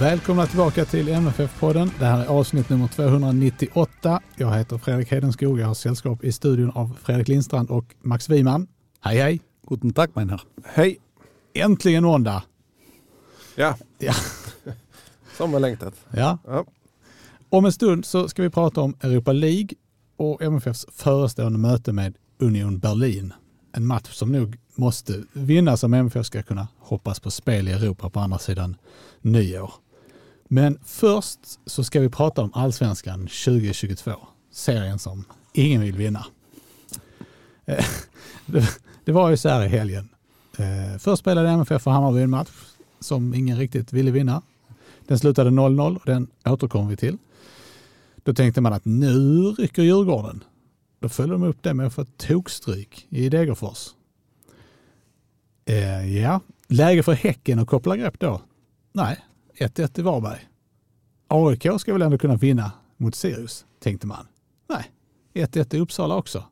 [0.00, 1.90] Välkomna tillbaka till MFF-podden.
[1.98, 4.20] Det här är avsnitt nummer 298.
[4.36, 5.60] Jag heter Fredrik Hedenskog.
[5.60, 8.66] Jag har sällskap i studion av Fredrik Lindstrand och Max Wiman.
[9.00, 9.40] Hej hej!
[9.68, 10.40] Guten Tag mein Herr.
[10.64, 10.98] Hej!
[11.54, 12.42] Äntligen måndag!
[13.54, 14.12] Ja, Ja.
[15.36, 15.94] som har längtat.
[16.10, 16.38] ja.
[16.46, 16.64] Ja.
[17.48, 19.68] Om en stund så ska vi prata om Europa League
[20.16, 23.32] och MFFs förestående möte med Union Berlin.
[23.72, 28.10] En match som nog måste vinnas om MFF ska kunna hoppas på spel i Europa
[28.10, 28.76] på andra sidan
[29.20, 29.72] nyår.
[30.48, 34.12] Men först så ska vi prata om Allsvenskan 2022.
[34.50, 36.26] Serien som ingen vill vinna.
[37.64, 37.84] Eh,
[39.04, 40.08] det, var ju så här i helgen.
[40.58, 42.50] Eh, först spelade MFF och Hammarby en match
[43.00, 44.42] som ingen riktigt ville vinna.
[45.06, 47.18] Den slutade 0-0 och den återkommer vi till.
[48.16, 50.44] Då tänkte man att nu rycker Djurgården.
[51.00, 53.88] Då följde de upp det med att få tokstryk i Degerfors.
[55.64, 58.40] Eh, ja, läge för Häcken att koppla grepp då?
[58.92, 59.24] Nej,
[59.58, 60.48] 1-1 i Varberg.
[61.28, 64.26] AIK ska väl ändå kunna vinna mot Sirius, tänkte man.
[64.68, 64.90] Nej,
[65.34, 66.44] 1-1 i Uppsala också.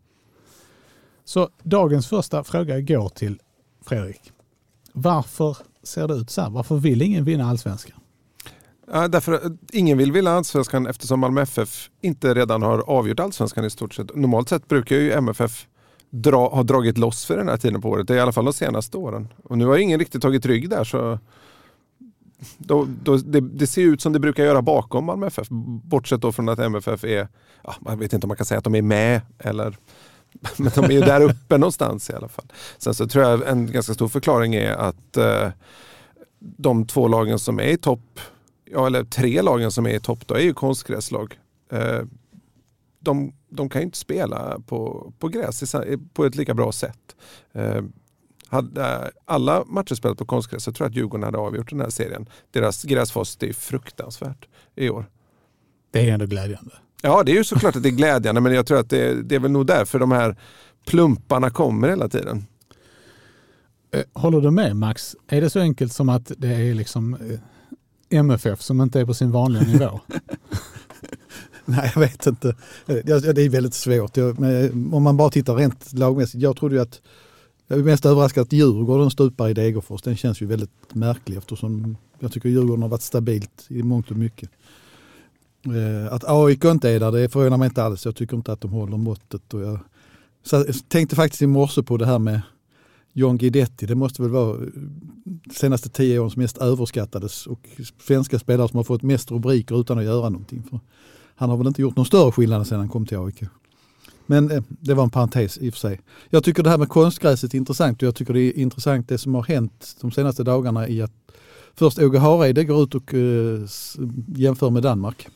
[1.25, 3.41] Så dagens första fråga går till
[3.81, 4.33] Fredrik.
[4.93, 6.51] Varför ser det ut så här?
[6.51, 7.99] Varför vill ingen vinna allsvenskan?
[8.93, 13.71] Ja, därför ingen vill vinna allsvenskan eftersom Malmö FF inte redan har avgjort allsvenskan i
[13.71, 14.17] stort sett.
[14.17, 15.67] Normalt sett brukar ju MFF
[16.11, 18.07] dra, ha dragit loss för den här tiden på året.
[18.07, 19.29] Det är i alla fall de senaste åren.
[19.45, 21.19] Och nu har ingen riktigt tagit rygg där så
[22.59, 25.49] då, då, det, det ser ut som det brukar göra bakom Malmö FF.
[25.85, 27.29] Bortsett då från att MFF är,
[27.63, 29.77] ja, man vet inte om man kan säga att de är med eller
[30.57, 32.45] men de är ju där uppe någonstans i alla fall.
[32.79, 35.49] Sen så tror jag en ganska stor förklaring är att eh,
[36.39, 38.21] de två lagen som är i topp,
[38.65, 41.39] ja, eller tre lagen som är i topp, då är ju konstgräslag.
[41.73, 42.03] Eh,
[43.01, 45.75] de, de kan ju inte spela på, på gräs
[46.13, 47.17] på ett lika bra sätt.
[47.53, 47.83] Eh,
[48.53, 51.91] hade alla matcher spelat på konstgräs så tror jag att Djurgården hade avgjort den här
[51.91, 52.27] serien.
[52.51, 55.07] Deras gräsfas är fruktansvärt i år.
[55.91, 56.75] Det är ändå glädjande.
[57.03, 59.35] Ja, det är ju såklart att det är glädjande, men jag tror att det, det
[59.35, 60.37] är väl nog därför de här
[60.87, 62.45] plumparna kommer hela tiden.
[63.95, 65.17] Eh, Håller du med Max?
[65.29, 69.15] Är det så enkelt som att det är liksom eh, MFF som inte är på
[69.15, 70.01] sin vanliga nivå?
[71.65, 72.49] Nej, jag vet inte.
[72.49, 72.55] Eh,
[73.05, 73.11] Det
[73.43, 74.17] är väldigt svårt.
[74.17, 74.41] Jag,
[74.95, 76.43] om man bara tittar rent lagmässigt.
[76.43, 77.01] Jag trodde ju att,
[77.73, 80.03] jag är mest överraskad att Djurgården stupar i Degerfors.
[80.03, 84.17] Den känns ju väldigt märklig eftersom jag tycker Djurgården har varit stabilt i mångt och
[84.17, 84.51] mycket.
[85.65, 88.05] Eh, att AIK inte är där, det förvånar mig inte alls.
[88.05, 89.55] Jag tycker inte att de håller måttet.
[89.55, 89.79] Och jag,
[90.51, 92.41] jag tänkte faktiskt i morse på det här med
[93.13, 93.87] John Guidetti.
[93.87, 94.59] Det måste väl vara
[95.25, 97.69] de senaste tio årens mest överskattades och
[98.01, 100.63] svenska spelare som har fått mest rubriker utan att göra någonting.
[100.71, 100.81] För
[101.35, 103.43] han har väl inte gjort någon större skillnad sedan han kom till AIK.
[104.33, 106.01] Men eh, det var en parentes i och för sig.
[106.31, 109.19] Jag tycker det här med konstgräset är intressant och jag tycker det är intressant det
[109.19, 111.13] som har hänt de senaste dagarna i att
[111.75, 113.61] först Åge Hareide går ut och eh,
[114.37, 115.29] jämför med Danmark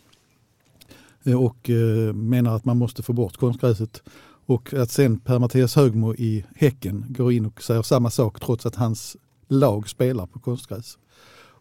[1.24, 4.02] eh, och eh, menar att man måste få bort konstgräset.
[4.46, 8.76] Och att sen Per-Mattias Högmo i Häcken går in och säger samma sak trots att
[8.76, 9.16] hans
[9.48, 10.98] lag spelar på konstgräs.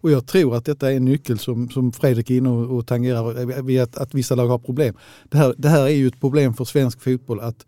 [0.06, 2.88] Och jag tror att detta är en nyckel som, som Fredrik är inne och, och
[2.88, 4.96] tangerar eh, vid att, att vissa lag har problem.
[5.30, 7.66] Det här, det här är ju ett problem för svensk fotboll att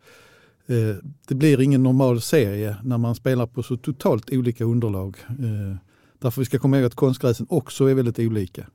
[0.68, 0.96] eh,
[1.28, 5.18] det blir ingen normal serie när man spelar på så totalt olika underlag.
[5.30, 5.76] Eh,
[6.20, 8.68] därför vi ska komma ihåg att konstgräsen också är väldigt olika.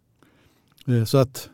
[0.86, 1.50] Eh, så att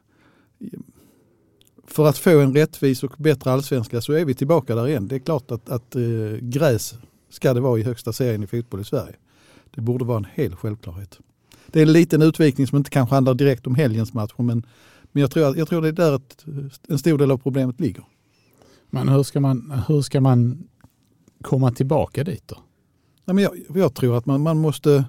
[1.87, 5.09] för att få en rättvis och bättre allsvenska så är vi tillbaka där igen.
[5.09, 6.03] Det är klart att, att eh,
[6.41, 6.95] gräs
[7.31, 9.17] ska det vara i högsta serien i fotboll i Sverige.
[9.75, 11.21] Det borde vara en hel självklarhet.
[11.73, 14.67] Det är en liten utvikning som inte kanske handlar direkt om helgens matcher men,
[15.13, 16.45] men jag, tror, jag tror det är där ett,
[16.89, 18.05] en stor del av problemet ligger.
[18.91, 20.69] Men hur ska man, hur ska man
[21.43, 22.57] komma tillbaka dit då?
[23.25, 25.05] Nej, men jag, jag tror att man, man måste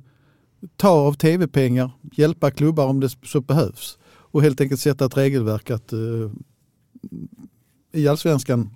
[0.76, 5.70] ta av tv-pengar, hjälpa klubbar om det så behövs och helt enkelt sätta ett regelverk
[5.70, 6.00] att eh,
[7.92, 8.70] i allsvenskan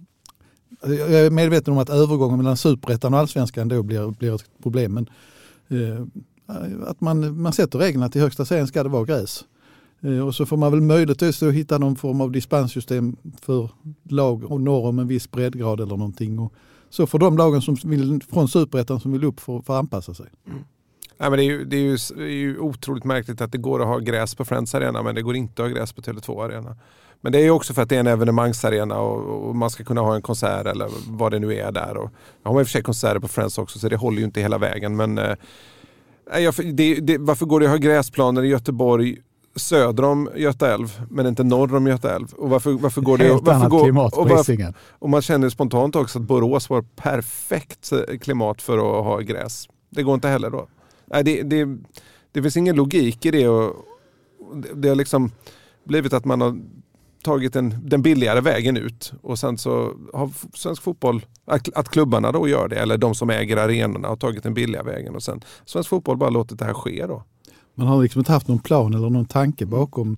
[0.82, 4.94] jag är medveten om att övergången mellan superettan och allsvenskan då blir, blir ett problem.
[4.94, 5.10] Men,
[5.68, 6.06] eh,
[6.54, 9.46] Eh, att man, man sätter reglerna till högsta serien ska det vara gräs.
[10.02, 13.70] Eh, och så får man väl möjligtvis att hitta någon form av dispenssystem för
[14.10, 16.40] lag och norr om en viss breddgrad eller någonting.
[16.40, 16.54] Och
[16.90, 20.28] så får de lagen som vill, från superettan som vill upp få, för anpassa sig.
[20.48, 20.60] Mm.
[21.18, 23.58] Nej, men det, är ju, det, är ju, det är ju otroligt märkligt att det
[23.58, 26.02] går att ha gräs på Friends Arena men det går inte att ha gräs på
[26.02, 26.76] Tele2 Arena.
[27.22, 29.84] Men det är ju också för att det är en evenemangsarena och, och man ska
[29.84, 31.98] kunna ha en konsert eller vad det nu är där.
[31.98, 32.12] Och,
[32.44, 34.42] jag har i och för sig konserter på Friends också så det håller ju inte
[34.42, 34.96] hela vägen.
[34.96, 35.36] Men eh,
[36.32, 39.18] jag, det, det, varför går det att ha gräsplaner i Göteborg
[39.56, 42.34] söder om Göta älv men inte norr om Göta älv?
[42.34, 45.50] Och varför, varför går det, Helt varför annat går, klimat och varför, och man känner
[45.50, 49.70] spontant också att Borås var perfekt eh, klimat för att ha gräs.
[49.90, 50.68] Det går inte heller då.
[51.06, 51.78] Nej, det, det,
[52.32, 53.48] det finns ingen logik i det.
[53.48, 53.76] Och
[54.76, 55.32] det har liksom
[55.84, 56.60] blivit att man har
[57.24, 62.32] tagit en, den billigare vägen ut och sen så har svensk fotboll, att, att klubbarna
[62.32, 65.42] då gör det eller de som äger arenorna har tagit den billiga vägen och sen
[65.66, 67.24] svensk fotboll bara låtit det här ske då.
[67.76, 70.18] Man har liksom inte haft någon plan eller någon tanke bakom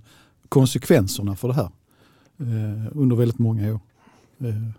[0.50, 1.69] konsekvenserna för det här
[2.40, 3.80] eh, under väldigt många år.
[4.40, 4.69] Eh,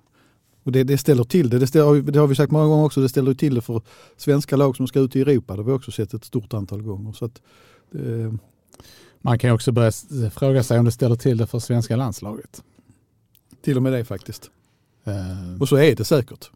[0.62, 1.58] och det, det ställer till det.
[1.58, 3.00] Det, ställer, det har vi sagt många gånger också.
[3.00, 3.82] Det ställer till det för
[4.16, 5.54] svenska lag som ska ut i Europa.
[5.56, 7.12] Det har vi också sett ett stort antal gånger.
[7.12, 7.42] Så att,
[7.94, 8.34] eh,
[9.26, 9.92] man kan också börja
[10.30, 12.62] fråga sig om det ställer till det för svenska landslaget.
[13.62, 14.50] till och med det faktiskt.
[15.04, 16.50] Eh, Och så är det säkert.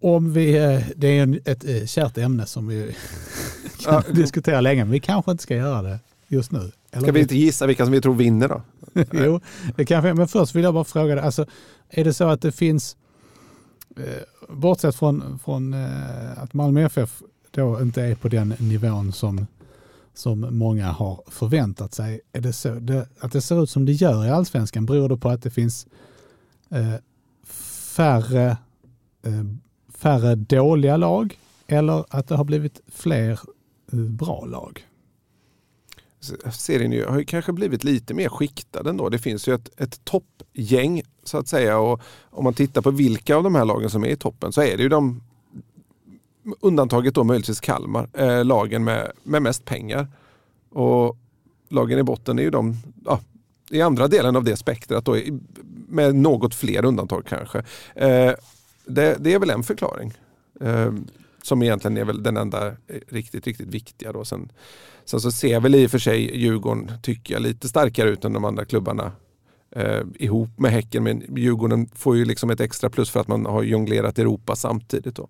[0.00, 2.96] Om vi, eh, det är en, ett eh, kärt ämne som vi
[3.84, 6.72] kan diskutera länge, men vi kanske inte ska göra det just nu.
[6.90, 8.62] Eller Ska vi inte gissa vilka som vi tror vinner då?
[9.12, 9.40] jo,
[9.76, 11.46] det kanske, men först vill jag bara fråga dig, alltså,
[11.88, 12.96] är det så att det finns,
[14.48, 15.74] bortsett från, från
[16.36, 17.22] att Malmö FF
[17.56, 19.46] då inte är på den nivån som,
[20.14, 23.92] som många har förväntat sig, är det så det, att det ser ut som det
[23.92, 25.86] gör i allsvenskan, beror det på att det finns
[26.70, 26.94] eh,
[27.96, 28.56] färre,
[29.22, 29.44] eh,
[29.88, 33.40] färre dåliga lag eller att det har blivit fler
[33.92, 34.86] eh, bra lag?
[36.52, 39.08] serien har ju kanske blivit lite mer skiktad ändå.
[39.08, 42.00] Det finns ju ett, ett toppgäng så att säga och
[42.30, 44.76] om man tittar på vilka av de här lagen som är i toppen så är
[44.76, 45.22] det ju de
[46.60, 50.08] undantaget då möjligtvis Kalmar, eh, lagen med, med mest pengar.
[50.70, 51.16] Och
[51.68, 53.20] lagen i botten är ju de ja,
[53.70, 55.16] i andra delen av det spektrat då,
[55.88, 57.58] med något fler undantag kanske.
[57.94, 58.32] Eh,
[58.86, 60.12] det, det är väl en förklaring.
[60.60, 60.92] Eh,
[61.42, 62.74] som egentligen är väl den enda eh,
[63.08, 64.12] riktigt, riktigt viktiga.
[64.12, 64.24] Då.
[64.24, 64.52] Sen,
[65.04, 68.32] sen så ser väl i och för sig Djurgården, tycker jag, lite starkare ut än
[68.32, 69.12] de andra klubbarna.
[69.70, 73.46] Eh, ihop med Häcken, men Djurgården får ju liksom ett extra plus för att man
[73.46, 75.16] har jonglerat Europa samtidigt.
[75.16, 75.28] Då.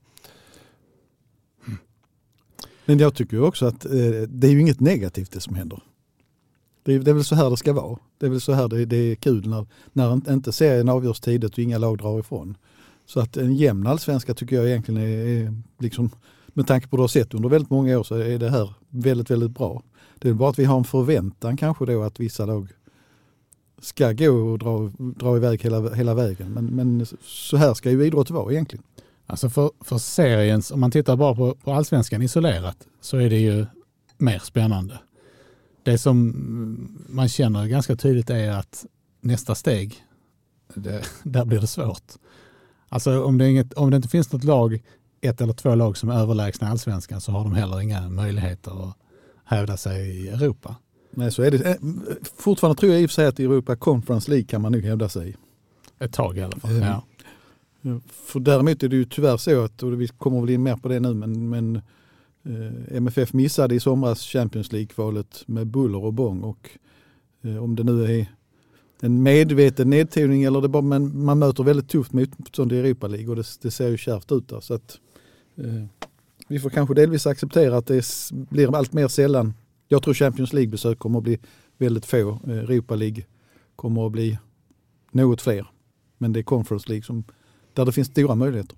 [2.86, 3.90] Men jag tycker också att eh,
[4.28, 5.80] det är ju inget negativt det som händer.
[6.82, 7.98] Det är, det är väl så här det ska vara.
[8.18, 11.52] Det är väl så här det, det är kul när, när inte- serien avgörs tidigt
[11.52, 12.56] och inga lag drar ifrån.
[13.06, 16.10] Så att en jämn allsvenska tycker jag egentligen är, är liksom,
[16.46, 18.74] med tanke på vad du har sett under väldigt många år så är det här
[18.88, 19.82] väldigt, väldigt bra.
[20.18, 22.68] Det är bara att vi har en förväntan kanske då att vissa lag
[23.80, 26.52] ska gå och dra, dra iväg hela, hela vägen.
[26.52, 28.84] Men, men så här ska ju idrott vara egentligen.
[29.26, 33.38] Alltså för, för seriens, om man tittar bara på, på allsvenskan isolerat, så är det
[33.38, 33.66] ju
[34.18, 34.98] mer spännande.
[35.82, 36.34] Det som
[37.08, 38.86] man känner ganska tydligt är att
[39.20, 40.04] nästa steg,
[40.74, 42.12] det, där blir det svårt.
[42.88, 44.82] Alltså om det, inget, om det inte finns något lag,
[45.20, 48.88] ett eller två lag som är överlägsna i allsvenskan så har de heller inga möjligheter
[48.88, 48.96] att
[49.44, 50.76] hävda sig i Europa.
[51.10, 51.64] Nej, så är det.
[51.64, 51.76] Eh,
[52.36, 54.84] Fortfarande tror jag i och för sig att i Europa Conference League kan man nog
[54.84, 55.36] hävda sig.
[55.98, 56.70] Ett tag i alla fall.
[56.70, 56.82] Mm.
[56.82, 57.02] Ja.
[57.86, 58.00] Mm.
[58.08, 60.88] För däremot är det ju tyvärr så att, och vi kommer väl in mer på
[60.88, 61.76] det nu, men, men
[62.44, 66.70] eh, MFF missade i somras Champions League-kvalet med buller och bång och
[67.42, 68.26] eh, om det nu är
[69.00, 73.28] en medveten nedtoning eller det bara, men man möter väldigt tufft motstånd i Europa League
[73.28, 74.60] och det, det ser ju kärvt ut där.
[74.60, 74.98] Så att,
[75.56, 75.84] eh,
[76.48, 79.54] vi får kanske delvis acceptera att det blir allt mer sällan.
[79.88, 81.38] Jag tror Champions League-besök kommer att bli
[81.78, 82.38] väldigt få.
[82.46, 83.24] Eh, Europa League
[83.76, 84.38] kommer att bli
[85.10, 85.66] något fler.
[86.18, 87.24] Men det är Conference League som
[87.76, 88.76] där det finns stora möjligheter.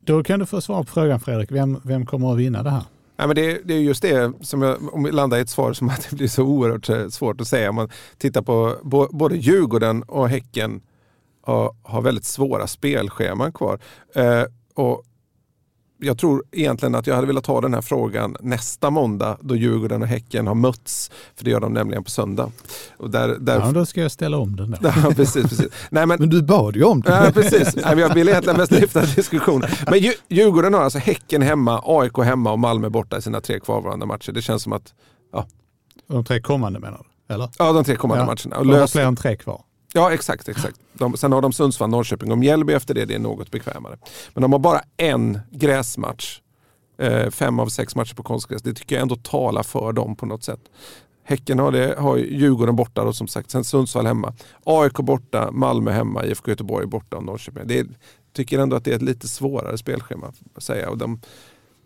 [0.00, 2.82] Då kan du få svar på frågan Fredrik, vem, vem kommer att vinna det här?
[3.16, 5.72] Nej, men det, det är just det som jag, om vi landar i ett svar
[5.72, 7.68] som att det blir så oerhört eh, svårt att säga.
[7.70, 10.80] Om man tittar på bo- både Djurgården och Häcken
[11.42, 13.78] har, har väldigt svåra spelscheman kvar.
[14.14, 14.44] Eh,
[14.74, 15.04] och
[16.04, 20.02] jag tror egentligen att jag hade velat ha den här frågan nästa måndag då Djurgården
[20.02, 21.10] och Häcken har mötts.
[21.36, 22.50] För det gör de nämligen på söndag.
[22.96, 24.76] Och där, där, Ja, då ska jag ställa om den då.
[24.96, 25.68] ja, precis, precis.
[25.90, 27.10] Nej, men, Men du bad ju om det.
[27.24, 27.76] Ja, precis.
[27.76, 29.62] Nej, Jag vill egentligen mest lyfta en diskussion.
[29.86, 33.60] Men Dju- Djurgården har alltså Häcken hemma, AIK hemma och Malmö borta i sina tre
[33.60, 34.32] kvarvarande matcher.
[34.32, 34.94] Det känns som att,
[36.08, 37.34] De tre kommande menar du?
[37.34, 37.48] Eller?
[37.58, 38.56] ja de tre kommande Ja, matcherna.
[38.58, 39.60] Och De har lös, fler än tre kvar
[39.94, 40.80] ja exakt, exakt.
[40.92, 43.04] De, sen har de Sundsvall, Norrköping och Mjällby efter det.
[43.04, 43.98] Det är något bekvämare.
[44.34, 46.40] Men de har bara en gräsmatch
[46.98, 48.62] Eh, fem av sex matcher på konstgräs.
[48.62, 50.60] Det tycker jag ändå talar för dem på något sätt.
[51.24, 54.34] Häcken har, det, har Djurgården borta och som sagt, sen Sundsvall hemma.
[54.64, 57.62] AIK borta, Malmö hemma, IFK Göteborg borta och Norrköping.
[57.66, 57.86] Det är,
[58.32, 60.32] tycker ändå att det är ett lite svårare spelschema.
[60.54, 60.90] Att säga.
[60.90, 61.20] Och de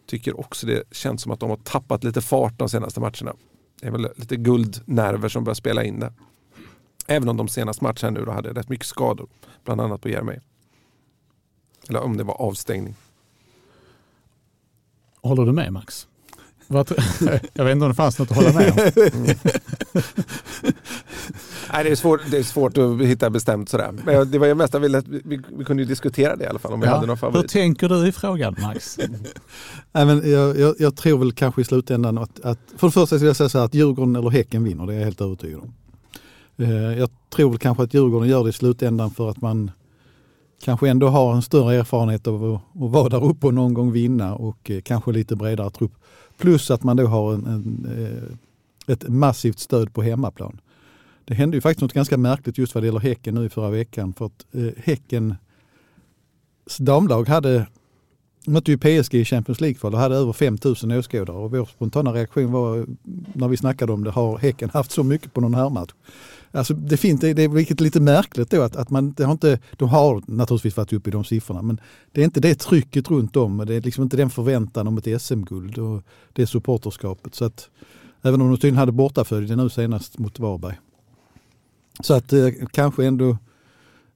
[0.06, 3.32] tycker också det känns som att de har tappat lite fart de senaste matcherna.
[3.80, 6.12] Det är väl lite guldnerver som börjar spela in där.
[7.10, 9.28] Även om de senaste matcherna nu då hade rätt mycket skador.
[9.64, 10.42] Bland annat på Jeremejeff.
[11.88, 12.94] Eller om det var avstängning.
[15.20, 16.08] Håller du med Max?
[17.52, 18.78] jag vet inte om det fanns något att hålla med om.
[19.12, 19.24] Mm.
[21.72, 23.94] Nej, det, är svårt, det är svårt att hitta bestämt sådär.
[24.04, 26.58] Men det var ju mest jag ville att vi, vi kunde diskutera det i alla
[26.58, 27.42] fall om vi ja, hade någon favorit.
[27.42, 28.98] Hur tänker du i frågan Max?
[29.92, 33.06] Nej, men jag, jag, jag, tror väl kanske i slutändan att, att för det första
[33.06, 35.60] skulle jag säga så här att Djurgården eller Häcken vinner, det är jag helt övertygad
[35.60, 35.74] om.
[36.58, 39.70] Eh, jag tror kanske att Djurgården gör det i slutändan för att man
[40.62, 44.34] kanske ändå har en större erfarenhet av att, vara där uppe och någon gång vinna
[44.34, 45.92] och eh, kanske lite bredare trupp.
[46.38, 47.86] Plus att man då har en, en,
[48.86, 50.60] eh, ett massivt stöd på hemmaplan.
[51.24, 53.70] Det hände ju faktiskt något ganska märkligt just vad det gäller Häcken nu i förra
[53.70, 54.12] veckan.
[54.12, 54.46] För att
[54.76, 55.36] Häckens
[56.78, 57.66] damlag hade
[58.46, 61.36] mötte ju PSG i Champions League-kval och hade över 5000 åskådare.
[61.36, 62.86] Och vår spontana reaktion var
[63.32, 65.92] när vi snackade om det, har Häcken haft så mycket på någon herrmatch?
[66.50, 69.58] Alltså det, finns, det, det är lite märkligt då att, att man, det har inte,
[69.76, 71.80] de har naturligtvis varit uppe i de siffrorna men
[72.12, 73.64] det är inte det trycket runt om.
[73.66, 76.02] Det är liksom inte den förväntan om ett SM-guld och
[76.32, 77.34] det supporterskapet.
[77.34, 77.70] Så att,
[78.22, 80.78] även om de tydligen hade bortaföljd nu senast mot Varberg.
[82.00, 83.36] Så att eh, kanske ändå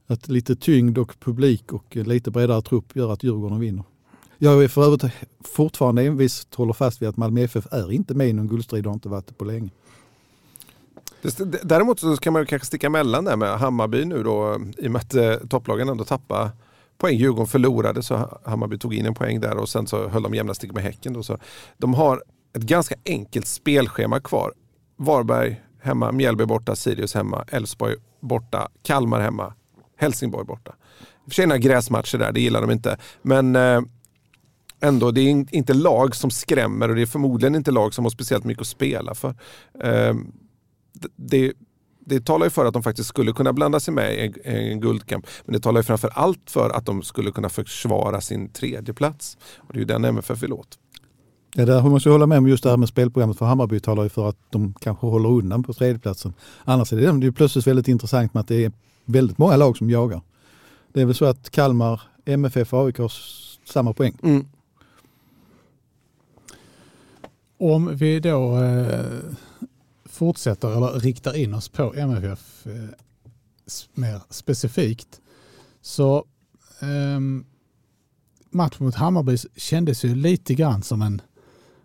[0.06, 3.84] att lite tyngd och publik och lite bredare trupp gör att Djurgården vinner.
[4.38, 5.12] Jag är för övrigt
[5.44, 8.90] fortfarande envist håller fast vid att Malmö FF är inte med i någon guldstrid och
[8.90, 9.70] har inte varit det på länge.
[11.62, 15.00] Däremot så kan man kanske sticka mellan där med Hammarby nu då i och med
[15.00, 16.50] att eh, topplagen ändå tappade
[16.98, 17.16] poäng.
[17.16, 20.54] Djurgården förlorade så Hammarby tog in en poäng där och sen så höll de jämna
[20.54, 21.12] stick med Häcken.
[21.12, 21.38] Då, så
[21.78, 22.22] de har
[22.56, 24.52] ett ganska enkelt spelschema kvar.
[24.96, 29.54] Varberg hemma, Mjällby borta, Sirius hemma, Elfsborg borta, Kalmar hemma,
[29.96, 30.74] Helsingborg borta.
[31.00, 32.96] I och för sig några gräsmatcher där, det gillar de inte.
[33.22, 33.80] Men eh,
[34.80, 38.10] ändå, det är inte lag som skrämmer och det är förmodligen inte lag som har
[38.10, 39.34] speciellt mycket att spela för.
[39.82, 40.32] Ehm,
[41.16, 41.52] det,
[42.06, 44.80] det talar ju för att de faktiskt skulle kunna blanda sig med i en, en
[44.80, 45.26] guldkamp.
[45.44, 49.38] Men det talar ju framför allt för att de skulle kunna försvara sin tredje plats.
[49.56, 50.78] Och det är ju den MFF vill åt.
[51.54, 54.02] Ja, där måste jag hålla med om just det här med spelprogrammet för Hammarby talar
[54.02, 56.34] ju för att de kanske håller undan på tredjeplatsen.
[56.64, 58.72] Annars är det, det är plötsligt väldigt intressant med att det är
[59.04, 60.20] väldigt många lag som jagar.
[60.92, 63.12] Det är väl så att Kalmar, MFF och AIK har
[63.64, 64.16] samma poäng.
[64.22, 64.46] Mm.
[67.58, 69.04] Om vi då eh,
[70.22, 72.72] fortsätter eller riktar in oss på MFF eh,
[73.94, 75.20] mer specifikt
[75.80, 76.16] så
[76.80, 77.20] eh,
[78.50, 81.22] matchen mot Hammarby kändes ju lite grann som en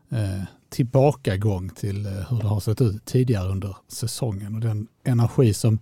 [0.10, 5.54] eh, tillbakagång till eh, hur det har sett ut tidigare under säsongen och den energi
[5.54, 5.80] som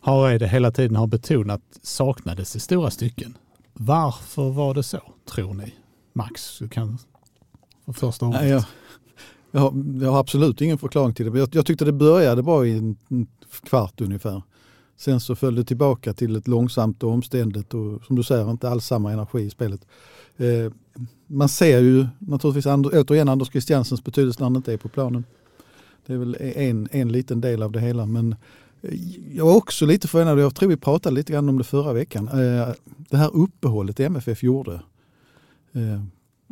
[0.00, 3.36] Hareide hela tiden har betonat saknades i stora stycken.
[3.72, 5.00] Varför var det så,
[5.30, 5.74] tror ni?
[6.12, 6.98] Max, du kan
[7.84, 8.42] få första ordet.
[8.42, 8.64] Nej,
[9.56, 11.38] jag, har, jag har, absolut ingen förklaring till det.
[11.38, 13.26] Jag, jag tyckte det började bra i en, en
[13.64, 14.42] kvart ungefär.
[14.96, 18.68] Sen så föll det tillbaka till ett långsamt och omständigt och som du säger inte
[18.68, 19.80] alls samma energi i spelet.
[20.36, 20.72] Eh,
[21.26, 25.24] man ser ju naturligtvis and, återigen Anders Christiansens betydelse när han inte är på planen.
[26.06, 28.06] Det är väl en, en liten del av det hela.
[28.06, 28.36] Men
[28.82, 28.94] eh,
[29.32, 32.28] jag var också lite förvånad, jag tror vi pratade lite grann om det förra veckan.
[32.28, 32.68] Eh,
[33.10, 34.80] det här uppehållet MFF gjorde.
[35.72, 36.02] Eh,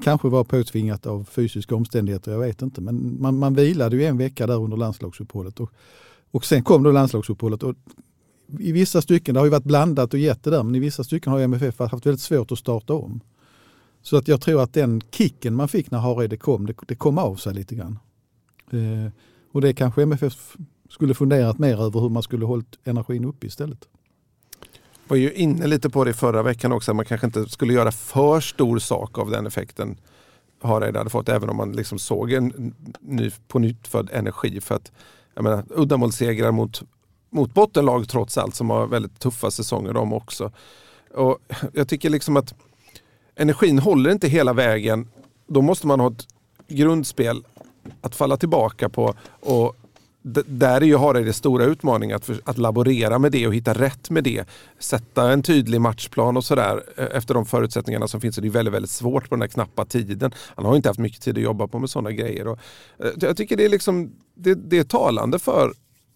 [0.02, 2.80] kanske var påtvingat av fysiska omständigheter, jag vet inte.
[2.80, 5.60] Men man, man vilade ju en vecka där under landslagsuppehållet.
[5.60, 5.70] Och,
[6.30, 7.62] och sen kom då landslagsuppehållet.
[7.62, 7.74] Och
[8.58, 11.04] I vissa stycken, det har ju varit blandat och gett det där, men i vissa
[11.04, 13.20] stycken har MFF haft väldigt svårt att starta om.
[14.02, 17.18] Så att jag tror att den kicken man fick när Hareide kom, det, det kom
[17.18, 17.98] av sig lite grann.
[18.70, 19.12] Eh,
[19.52, 20.56] och det kanske MFF
[20.90, 23.88] skulle funderat mer över hur man skulle hållit energin uppe istället
[25.08, 27.92] var ju inne lite på det förra veckan också, att man kanske inte skulle göra
[27.92, 29.96] för stor sak av den effekten
[30.62, 34.60] Hareide hade fått, även om man liksom såg en ny, på nytt född energi.
[34.60, 34.92] För att,
[35.34, 36.82] jag menar, uddamålssegrar mot,
[37.30, 40.52] mot bottenlag trots allt, som har väldigt tuffa säsonger de också.
[41.14, 41.38] Och
[41.72, 42.54] jag tycker liksom att
[43.36, 45.08] energin håller inte hela vägen.
[45.46, 46.26] Då måste man ha ett
[46.68, 47.44] grundspel
[48.00, 49.14] att falla tillbaka på.
[49.40, 49.76] Och
[50.26, 54.24] där är ju Hareide stora utmaningen att, att laborera med det och hitta rätt med
[54.24, 54.44] det.
[54.78, 58.36] Sätta en tydlig matchplan och sådär eh, efter de förutsättningarna som finns.
[58.36, 60.32] Och det är väldigt, väldigt svårt på den här knappa tiden.
[60.56, 62.46] Han har inte haft mycket tid att jobba på med sådana grejer.
[62.46, 62.58] Och,
[62.98, 65.72] eh, jag tycker det är, liksom, det, det är talande för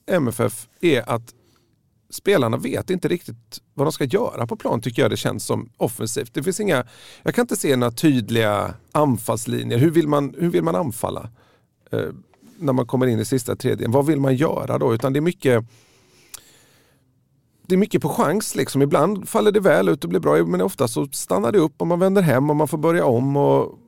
[0.06, 1.34] MFF är att
[2.10, 5.70] spelarna vet inte riktigt vad de ska göra på plan tycker jag det känns som
[5.76, 6.34] offensivt.
[6.34, 6.84] Det finns inga,
[7.22, 9.78] jag kan inte se några tydliga anfallslinjer.
[9.78, 11.30] Hur vill man, hur vill man anfalla?
[11.90, 12.08] Eh,
[12.58, 13.90] när man kommer in i sista tredjen.
[13.90, 14.94] Vad vill man göra då?
[14.94, 15.64] Utan det är mycket
[17.66, 18.54] det är mycket på chans.
[18.54, 18.82] Liksom.
[18.82, 21.86] Ibland faller det väl ut och blir bra men ofta så stannar det upp och
[21.86, 23.36] man vänder hem och man får börja om.
[23.36, 23.78] Och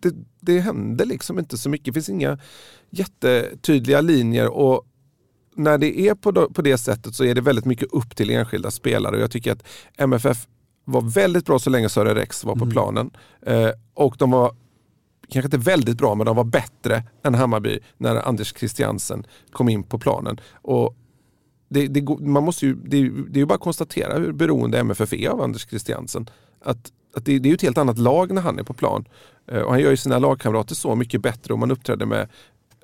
[0.00, 1.86] det, det händer liksom inte så mycket.
[1.86, 2.38] Det finns inga
[2.90, 4.86] jättetydliga linjer och
[5.54, 8.70] när det är på, på det sättet så är det väldigt mycket upp till enskilda
[8.70, 9.16] spelare.
[9.16, 9.64] Och jag tycker att
[9.96, 10.46] MFF
[10.84, 12.72] var väldigt bra så länge Sören Rex var på mm.
[12.72, 13.10] planen.
[13.46, 14.54] Eh, och de var
[15.32, 19.82] kanske inte väldigt bra, men de var bättre än Hammarby när Anders Christiansen kom in
[19.82, 20.40] på planen.
[20.54, 20.96] Och
[21.68, 25.12] det, det, man måste ju, det, det är ju bara att konstatera hur beroende MFF
[25.12, 26.30] är av Anders Christiansen.
[26.64, 29.04] Att, att det, det, är ju ett helt annat lag när han är på plan.
[29.46, 32.28] Eh, och han gör ju sina lagkamrater så mycket bättre och man uppträder med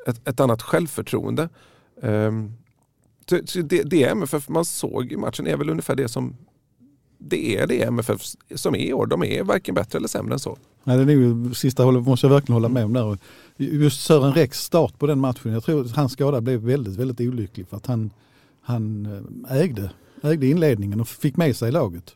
[0.06, 1.48] ett, ett annat självförtroende.
[2.02, 2.52] Um,
[3.44, 6.36] så det, det MFF man såg i matchen är väl ungefär det som
[7.18, 8.22] det är det MFF
[8.54, 9.06] som är i år.
[9.06, 10.58] De är varken bättre eller sämre än så.
[10.88, 13.18] Nej, det är ju sista hållet måste jag verkligen hålla med om där.
[13.56, 17.20] Just Sören Rex start på den matchen, jag tror att hans skada blev väldigt, väldigt
[17.20, 18.10] olycklig för att han,
[18.60, 19.06] han
[19.50, 19.90] eh, ägde,
[20.22, 22.14] ägde inledningen och fick med sig laget.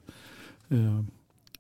[0.69, 1.02] Eh,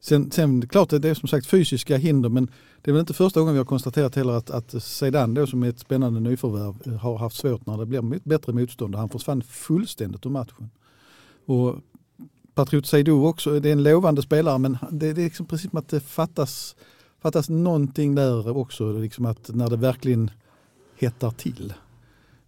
[0.00, 2.50] sen, sen klart att det är som sagt fysiska hinder men
[2.82, 5.62] det är väl inte första gången vi har konstaterat heller att, att Zeidan då som
[5.62, 8.94] är ett spännande nyförvärv eh, har haft svårt när det blir bättre motstånd.
[8.94, 10.70] Han försvann fullständigt ur matchen.
[11.46, 11.76] Och
[12.54, 15.78] Patriot Seydou också, det är en lovande spelare men det, det är liksom precis som
[15.78, 16.76] att det fattas,
[17.22, 18.92] fattas någonting där också.
[18.92, 20.30] Liksom att när det verkligen
[20.96, 21.72] hettar till.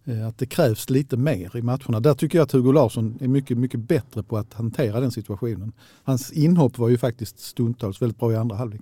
[0.05, 1.99] Eh, att det krävs lite mer i matcherna.
[1.99, 5.71] Där tycker jag att Hugo Larsson är mycket, mycket bättre på att hantera den situationen.
[6.03, 8.81] Hans inhopp var ju faktiskt stundtals väldigt bra i andra halvlek.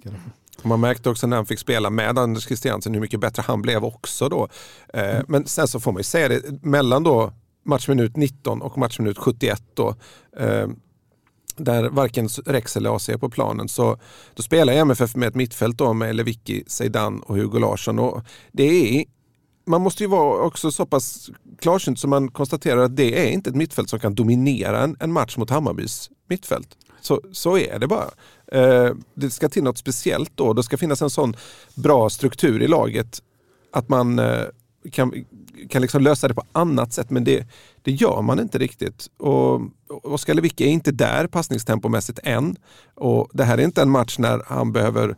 [0.64, 3.84] Man märkte också när han fick spela med Anders Christiansen hur mycket bättre han blev
[3.84, 4.48] också då.
[4.94, 5.26] Eh, mm.
[5.28, 7.34] Men sen så får man ju säga det, mellan då
[7.66, 9.96] matchminut 19 och matchminut 71 då,
[10.38, 10.68] eh,
[11.56, 13.98] där varken Rex eller AC är på planen, så
[14.34, 18.00] då spelar MFF med ett mittfält då med Lewicki, Zeidan och Hugo Larsson.
[18.00, 18.64] Och det
[19.00, 19.06] är,
[19.66, 21.30] man måste ju vara också så pass
[21.60, 25.12] klarsynt som man konstaterar att det är inte ett mittfält som kan dominera en, en
[25.12, 26.78] match mot Hammarbys mittfält.
[27.02, 28.10] Så, så är det bara.
[28.52, 30.54] Eh, det ska till något speciellt då.
[30.54, 31.36] Det ska finnas en sån
[31.76, 33.22] bra struktur i laget
[33.72, 34.44] att man eh,
[34.92, 35.26] kan,
[35.70, 37.10] kan liksom lösa det på annat sätt.
[37.10, 37.48] Men det,
[37.82, 39.08] det gör man inte riktigt.
[39.18, 42.56] Och Oskar Lewicki är inte där passningstempomässigt än.
[42.96, 45.16] Och det här är inte en match när han behöver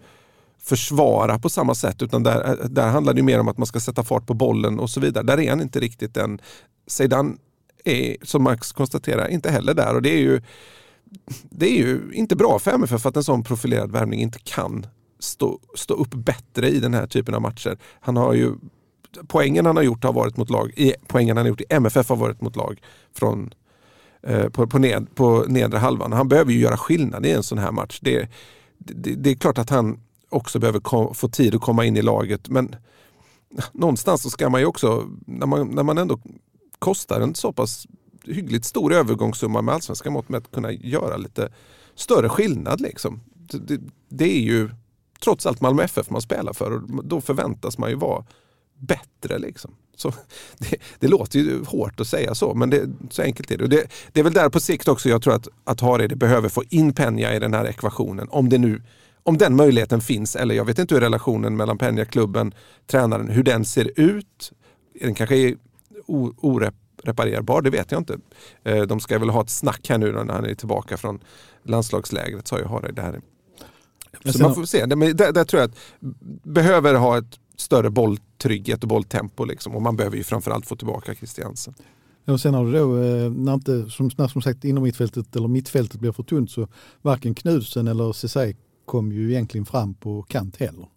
[0.59, 4.03] försvara på samma sätt utan där, där handlar det mer om att man ska sätta
[4.03, 5.23] fart på bollen och så vidare.
[5.23, 6.39] Där är han inte riktigt än.
[6.87, 7.37] Sedan
[7.85, 10.41] är, som Max konstaterar, inte heller där och det är ju
[11.49, 14.87] det är ju inte bra för MFF att en sån profilerad värvning inte kan
[15.19, 17.77] stå, stå upp bättre i den här typen av matcher.
[17.99, 18.55] Han har ju,
[19.27, 22.09] poängen han har gjort har varit mot lag, i, poängen han har gjort i MFF
[22.09, 22.81] har varit mot lag
[23.13, 23.53] från,
[24.23, 26.13] eh, på, på, ned, på nedre halvan.
[26.13, 27.99] Han behöver ju göra skillnad i en sån här match.
[28.01, 28.29] Det,
[28.77, 29.99] det, det är klart att han
[30.29, 32.75] också behöver kom, få tid att komma in i laget men
[33.71, 36.19] någonstans så ska man ju också, när man, när man ändå
[36.79, 37.87] kostar en så pass
[38.25, 41.49] hyggligt stor övergångssumma med allsvenska mått med att kunna göra lite
[41.95, 42.81] större skillnad.
[42.81, 43.21] Liksom.
[43.35, 44.69] Det, det, är ju
[45.23, 48.25] trots allt Malmö FF man spelar för och då förväntas man ju vara
[48.79, 49.39] bättre.
[49.39, 49.75] Liksom.
[49.95, 50.13] Så
[50.57, 53.67] det, det, låter ju hårt att säga så, men det, så enkelt är det.
[53.67, 53.87] det.
[54.11, 54.19] det.
[54.19, 57.35] är väl där på sikt också jag tror att, att Hareide behöver få in Penja
[57.35, 58.27] i den här ekvationen.
[58.29, 58.81] Om, det nu,
[59.23, 62.53] om den möjligheten finns, eller jag vet inte hur relationen mellan Penja, klubben,
[62.87, 64.51] tränaren, hur den ser ut.
[65.01, 65.55] Den kanske är
[66.07, 68.17] orep reparerbar, det vet jag inte.
[68.63, 71.19] Eh, de ska väl ha ett snack här nu när han är tillbaka från
[71.63, 72.91] landslagslägret, sa ju Harry.
[72.91, 73.21] Det här.
[74.25, 74.85] Så man får se.
[74.85, 75.77] Där, där tror jag att
[76.43, 79.45] behöver ha ett större bolltrygghet och bolltempo.
[79.45, 79.75] Liksom.
[79.75, 81.73] Och man behöver ju framförallt få tillbaka Christiansen.
[82.25, 85.47] och sen har du då, eh, när, inte, som, när som sagt inom mittfältet eller
[85.47, 86.67] mittfältet blir för tunt så
[87.01, 90.87] varken Knudsen eller Ceesay kom ju egentligen fram på kant heller.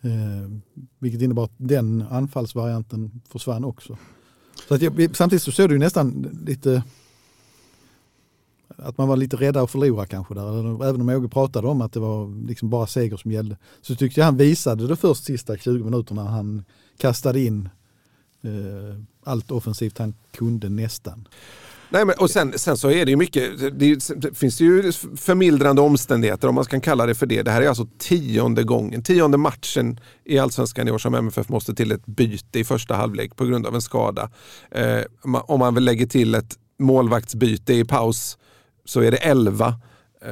[0.00, 0.50] Eh,
[0.98, 3.96] vilket innebar att den anfallsvarianten försvann också.
[4.68, 6.82] Så att jag, samtidigt så såg du nästan lite
[8.78, 10.84] att man var lite rädda att förlora kanske där.
[10.88, 13.56] Även om Åge pratade om att det var liksom bara seger som gällde.
[13.82, 16.64] Så tyckte jag han visade det först sista 20 minuterna han
[16.98, 17.68] kastade in
[18.42, 21.28] eh, allt offensivt han kunde nästan.
[21.90, 25.82] Nej, men, och sen, sen så är det ju mycket, det, det finns ju förmildrande
[25.82, 27.42] omständigheter om man kan kalla det för det.
[27.42, 31.74] Det här är alltså tionde gången, tionde matchen i Allsvenskan i år som MFF måste
[31.74, 34.30] till ett byte i första halvlek på grund av en skada.
[34.70, 38.38] Eh, om man väl lägger till ett målvaktsbyte i paus
[38.86, 39.80] så är det elva.
[40.22, 40.30] Eh,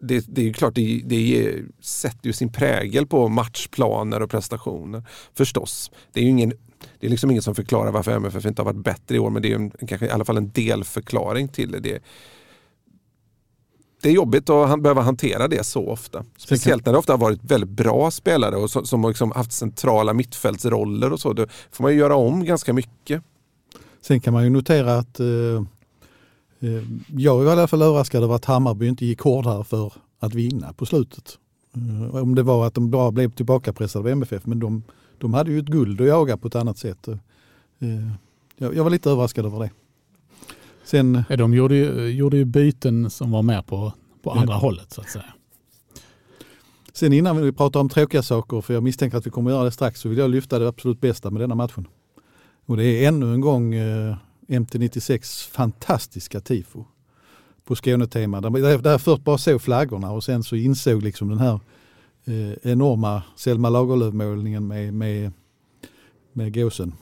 [0.00, 5.02] det, det, är klart, det, det sätter ju sin prägel på matchplaner och prestationer
[5.34, 5.90] förstås.
[6.12, 6.52] Det är ju ingen
[7.00, 9.42] det är liksom ingen som förklarar varför MFF inte har varit bättre i år men
[9.42, 12.02] det är en, kanske i alla fall en delförklaring till det.
[14.02, 16.24] Det är jobbigt att behöva hantera det så ofta.
[16.36, 20.12] Speciellt när det ofta har varit väldigt bra spelare och som, som liksom haft centrala
[20.12, 21.32] mittfältsroller och så.
[21.32, 23.22] Då får man göra om ganska mycket.
[24.02, 25.26] Sen kan man ju notera att eh
[27.06, 30.72] jag var i alla fall överraskad över att Hammarby inte gick hårdare för att vinna
[30.72, 31.38] på slutet.
[31.74, 34.82] Eh, om det var att de bara blev tillbakapressade av MFF, men de,
[35.18, 37.08] de hade ju ett guld att jaga på ett annat sätt.
[37.08, 37.18] Eh,
[38.56, 39.70] jag, var lite överraskad över det.
[40.84, 43.92] Sen, ja, de gjorde ju, gjorde ju byten som var mer på,
[44.22, 44.58] på andra ja.
[44.58, 45.24] hållet så att säga.
[46.92, 49.70] Sen innan vi pratar om tråkiga saker, för jag misstänker att vi kommer göra det
[49.70, 51.86] strax, så vill jag lyfta det absolut bästa med denna matchen.
[52.66, 54.16] Och det är ännu en gång eh,
[54.50, 56.84] MT96 fantastiska tifo
[57.64, 58.40] på Skånetema.
[58.40, 61.60] Där, där först bara såg flaggorna och sen så insåg liksom den här
[62.24, 65.32] eh, enorma Selma Lagerlöf-målningen med, med,
[66.32, 66.92] med gåsen.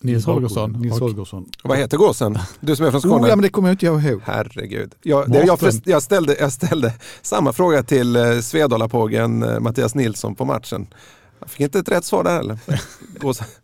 [0.00, 0.72] Nils Holgersson.
[0.72, 1.48] Nils Holgersson.
[1.64, 2.38] Vad heter gåsen?
[2.60, 3.24] Du som är från Skåne?
[3.24, 4.20] Oh, ja, men det kommer jag inte ihåg.
[4.24, 4.94] Herregud.
[5.02, 10.34] Jag, det, jag, jag, ställde, jag ställde samma fråga till eh, Svedalapågen eh, Mattias Nilsson
[10.34, 10.86] på matchen.
[11.40, 12.58] Jag fick inte ett rätt svar där heller.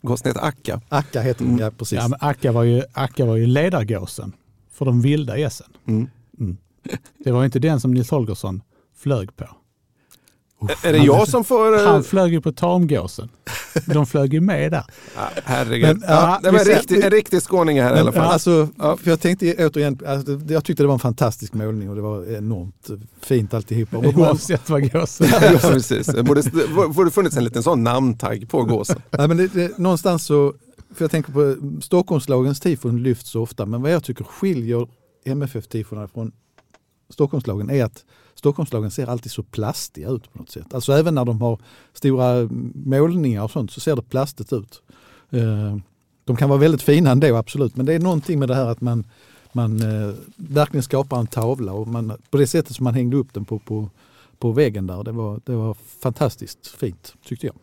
[0.02, 0.80] Gåsen heter Akka.
[0.88, 1.64] Akka heter den, mm.
[1.64, 1.96] ja precis.
[1.96, 4.32] Ja, men Akka var ju, Akka var ju ledargåsen
[4.70, 5.66] för de vilda gässen.
[5.86, 6.08] Mm.
[6.40, 6.56] Mm.
[7.18, 8.62] Det var inte den som Nils Holgersson
[8.96, 9.48] flög på.
[10.62, 11.72] Uff, är det jag som får...
[11.72, 11.86] Uh...
[11.86, 13.28] Han flög ju på tamgåsen.
[13.86, 14.84] De flög ju med där.
[15.16, 15.98] Ja, herregud.
[16.00, 18.32] Men, ja, det var en riktig, en riktig skåning här men, i alla fall.
[18.32, 18.96] Alltså, ja.
[18.96, 22.36] för jag tänkte återigen, alltså, jag tyckte det var en fantastisk målning och det var
[22.36, 23.96] enormt fint alltihopa.
[23.96, 26.06] Oavsett vad gåsen ja, precis.
[26.06, 26.42] Det borde,
[26.94, 29.02] borde funnits en liten sån namntagg på gåsen.
[29.10, 30.54] Ja, men det, det, någonstans så,
[30.94, 34.88] för jag tänker på Stockholmslagens tifon lyfts så ofta, men vad jag tycker skiljer
[35.24, 36.32] MFF-tifona från
[37.10, 40.74] Stockholmslagen är att Stockholmslagen ser alltid så plastiga ut på något sätt.
[40.74, 41.58] Alltså även när de har
[41.92, 44.82] stora målningar och sånt så ser det plastigt ut.
[45.30, 45.76] Eh,
[46.24, 48.80] de kan vara väldigt fina ändå, absolut, men det är någonting med det här att
[48.80, 49.04] man,
[49.52, 53.34] man eh, verkligen skapar en tavla och man, på det sättet som man hängde upp
[53.34, 53.90] den på, på,
[54.38, 57.54] på väggen där, det var, det var fantastiskt fint tyckte jag.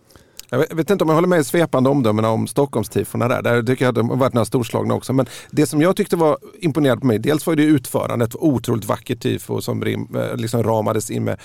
[0.52, 3.42] Jag vet, vet, inte om jag håller med i svepande omdömena om Stockholmstifona där.
[3.42, 5.14] Där tycker jag att de har varit några storslagna också.
[5.14, 9.22] Men det som jag tyckte var imponerande på mig, dels var det utförandet, otroligt vackert
[9.22, 11.40] tifo som rim, eh, liksom ramades in med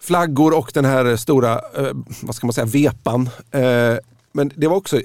[0.00, 3.30] flaggor och den här stora, eh, vad ska man säga, vepan.
[3.50, 3.96] Eh,
[4.32, 5.00] men det var också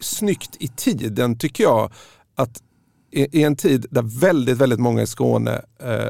[0.00, 1.92] snyggt i tiden tycker jag.
[2.34, 2.62] Att
[3.12, 5.62] i, en tid där väldigt, väldigt många i Skåne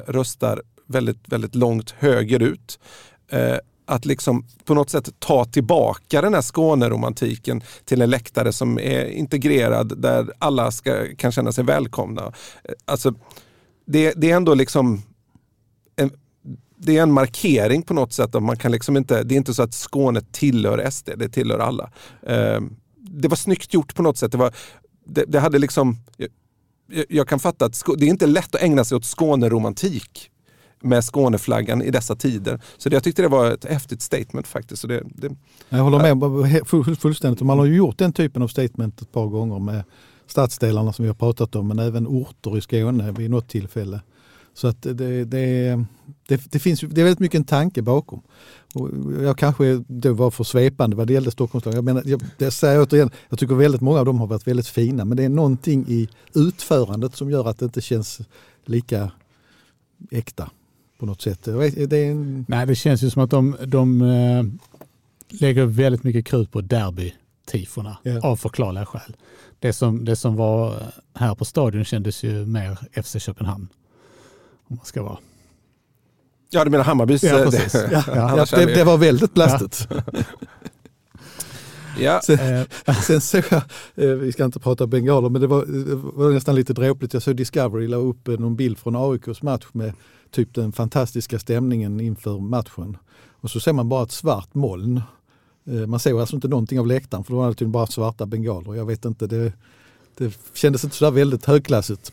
[0.07, 2.79] röstar väldigt, väldigt långt högerut
[3.91, 9.05] att liksom på något sätt ta tillbaka den här Skåneromantiken till en läktare som är
[9.05, 12.23] integrerad där alla ska, kan känna sig välkomna.
[12.65, 13.15] Eh, alltså,
[13.87, 15.03] det, det är ändå liksom
[15.97, 16.11] en,
[16.77, 18.35] det är en markering på något sätt.
[18.35, 21.59] Att man kan liksom inte, det är inte så att Skåne tillhör SD, det tillhör
[21.59, 21.91] alla.
[22.27, 22.61] Eh,
[22.97, 24.33] det var snyggt gjort på något sätt.
[24.33, 24.55] Det, var,
[25.07, 26.29] det, det hade liksom, jag,
[27.09, 30.30] jag, kan fatta att det är inte lätt att ägna sig åt Skåneromantik
[30.83, 32.61] med Skåneflaggan i dessa tider.
[32.79, 34.83] Så det, jag tyckte det var ett häftigt statement faktiskt.
[34.83, 35.37] Så det, det,
[35.69, 37.41] jag håller med fullständigt.
[37.41, 39.85] Man har ju gjort den typen av statement ett par gånger med
[40.27, 44.01] stadsdelarna som vi har pratat om men även orter i Skåne vid något tillfälle.
[44.55, 45.85] Så att det, det,
[46.29, 48.23] det, det, finns, det är väldigt mycket en tanke bakom.
[48.75, 48.89] Och
[49.23, 51.77] jag kanske då var för svepande vad det gällde Stockholmslagen.
[51.77, 54.69] Jag, menar, jag, jag säger återigen, jag tycker väldigt många av dem har varit väldigt
[54.69, 58.21] fina men det är någonting i utförandet som gör att det inte känns
[58.65, 59.11] lika
[60.11, 60.51] äkta
[61.01, 61.43] på något sätt.
[61.43, 62.45] Det, en...
[62.49, 64.45] Nej, det känns ju som att de, de äh,
[65.41, 68.25] lägger väldigt mycket krut på derby-tifona yeah.
[68.25, 69.17] av förklarliga skäl.
[69.59, 70.83] Det som, det som var
[71.15, 73.69] här på stadion kändes ju mer FC Köpenhamn.
[74.69, 75.19] Om man ska vara.
[76.51, 77.23] Ja, du menar Hammarbys?
[77.23, 77.73] Ja, precis.
[77.73, 79.89] Det, ja, ja, det, det, var väldigt plastigt.
[79.91, 80.03] Ja.
[82.21, 82.39] Sen,
[82.87, 83.63] eh, sen såg jag,
[83.95, 87.15] eh, vi ska inte prata bengaler, men det var, det var nästan lite dråpligt.
[87.15, 89.93] Jag såg Discovery la upp eh, någon bild från AIKs match med
[90.31, 92.97] typ den fantastiska stämningen inför matchen.
[93.41, 95.03] Och så ser man bara ett svart moln.
[95.87, 98.75] Man ser alltså inte någonting av läktaren för då var det bara svarta bengaler.
[98.75, 99.53] Jag vet inte, det,
[100.17, 102.13] det kändes inte sådär väldigt högklassigt.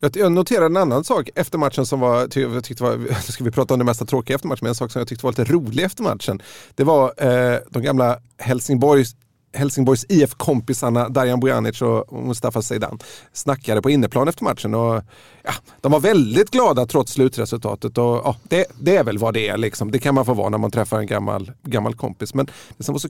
[0.00, 3.50] Jag noterade en annan sak efter matchen som var, jag tyckte var, nu ska vi
[3.50, 5.44] prata om det mesta tråkiga efter matchen, men en sak som jag tyckte var lite
[5.44, 6.42] rolig efter matchen.
[6.74, 9.16] Det var eh, de gamla Helsingborgs
[9.52, 12.98] Helsingborgs IF-kompisarna Darjan Bojanic och Mustafa Zeidan
[13.32, 14.74] snackade på inneplan efter matchen.
[14.74, 15.02] Och,
[15.42, 17.98] ja, de var väldigt glada trots slutresultatet.
[17.98, 19.56] Och, ja, det, det, är väl vad det är.
[19.56, 19.90] Liksom.
[19.90, 22.34] Det kan man få vara när man träffar en gammal, gammal kompis.
[22.34, 23.08] Men det som var så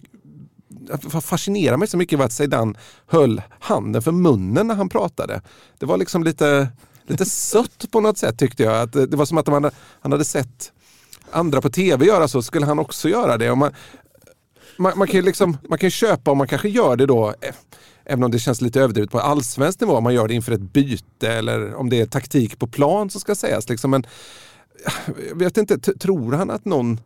[1.22, 5.42] fascinerar mig så mycket var att Zeidan höll handen för munnen när han pratade.
[5.78, 6.68] Det var liksom lite,
[7.06, 8.80] lite sött på något sätt tyckte jag.
[8.80, 9.70] Att det var som att hade,
[10.00, 10.72] han hade sett
[11.30, 13.50] andra på tv göra så, skulle han också göra det.
[13.50, 13.72] Och man,
[14.76, 17.54] man, man, kan ju liksom, man kan köpa om man kanske gör det då, eh,
[18.04, 20.60] även om det känns lite överdrivet på allsvensk nivå, om man gör det inför ett
[20.60, 23.68] byte eller om det är taktik på plan som ska sägas.
[23.68, 23.90] Liksom.
[23.90, 24.06] Men
[25.28, 27.00] jag vet inte, tror han att någon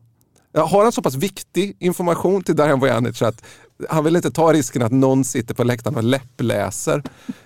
[0.55, 3.45] har han så pass viktig information till Darjan Vojanic att
[3.90, 7.03] han vill inte ta risken att någon sitter på läktaren och läppläser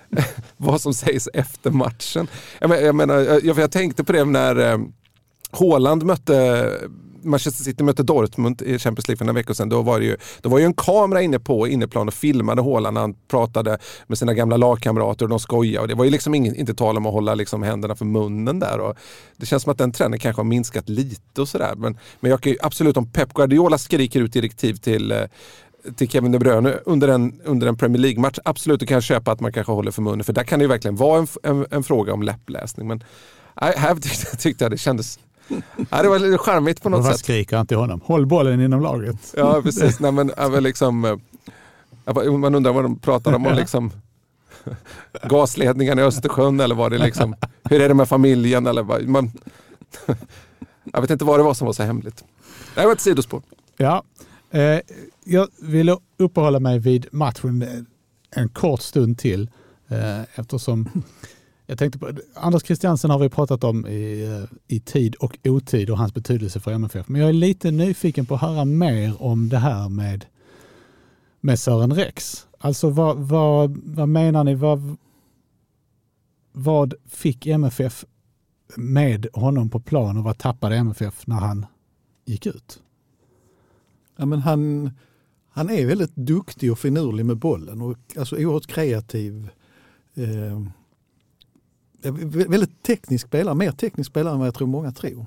[0.57, 2.29] vad som sägs efter matchen.
[2.59, 4.79] Jag, menar, jag, menar, jag, jag tänkte på det när eh,
[6.05, 6.71] mötte
[7.27, 9.69] Manchester City mötte Dortmund i Champions League för några veckor sedan.
[9.69, 12.95] Då var det ju, då var ju en kamera inne på inneplan och filmade Haaland
[12.95, 15.83] när han pratade med sina gamla lagkamrater och de skojade.
[15.83, 18.59] Och det var ju liksom ingen, inte tal om att hålla liksom händerna för munnen
[18.59, 18.79] där.
[18.79, 18.97] Och
[19.37, 21.75] det känns som att den trenden kanske har minskat lite och sådär.
[21.77, 25.23] Men, men jag kan ju absolut, om Pep Guardiola skriker ut direktiv till eh,
[25.97, 28.39] till Kevin De Bruyne under en, under en Premier League-match.
[28.45, 30.25] Absolut, du kan köpa att man kanske håller för munnen.
[30.25, 32.89] För där kan det ju verkligen vara en, en, en fråga om läppläsning.
[32.89, 33.05] Men
[33.55, 35.19] här tyckte, tyckte jag det kändes
[35.91, 37.21] ja, det var lite charmigt på något Vad sätt.
[37.25, 38.01] skriker han till honom?
[38.05, 39.35] Håll bollen inom laget.
[39.37, 40.01] Ja, precis.
[40.01, 40.31] Nej, men,
[40.63, 41.21] liksom,
[42.41, 43.43] man undrar vad de pratar om.
[43.57, 43.91] liksom,
[45.23, 48.67] gasledningen i Östersjön eller var det liksom, hur är det med familjen?
[48.67, 49.33] Eller vad, man,
[50.93, 52.25] jag vet inte vad det var som var så hemligt.
[52.75, 53.43] Det var ett sidospår.
[53.77, 54.03] Ja,
[54.51, 54.81] Eh,
[55.25, 57.87] jag vill uppehålla mig vid matchen
[58.31, 59.51] en kort stund till
[59.89, 60.89] eh, eftersom
[61.67, 65.91] jag tänkte på, Anders Christiansen har vi pratat om i, eh, i tid och otid
[65.91, 67.09] och hans betydelse för MFF.
[67.09, 70.25] Men jag är lite nyfiken på att höra mer om det här med,
[71.41, 72.47] med Sören Rex.
[72.59, 74.55] Alltså vad, vad, vad menar ni?
[74.55, 74.97] Vad,
[76.53, 78.05] vad fick MFF
[78.77, 81.67] med honom på plan och vad tappade MFF när han
[82.25, 82.83] gick ut?
[84.17, 84.91] Ja, men han,
[85.51, 89.49] han är väldigt duktig och finurlig med bollen och alltså oerhört kreativ.
[90.15, 90.63] Eh,
[92.49, 95.27] väldigt teknisk spelare, mer teknisk spelare än vad jag tror många tror.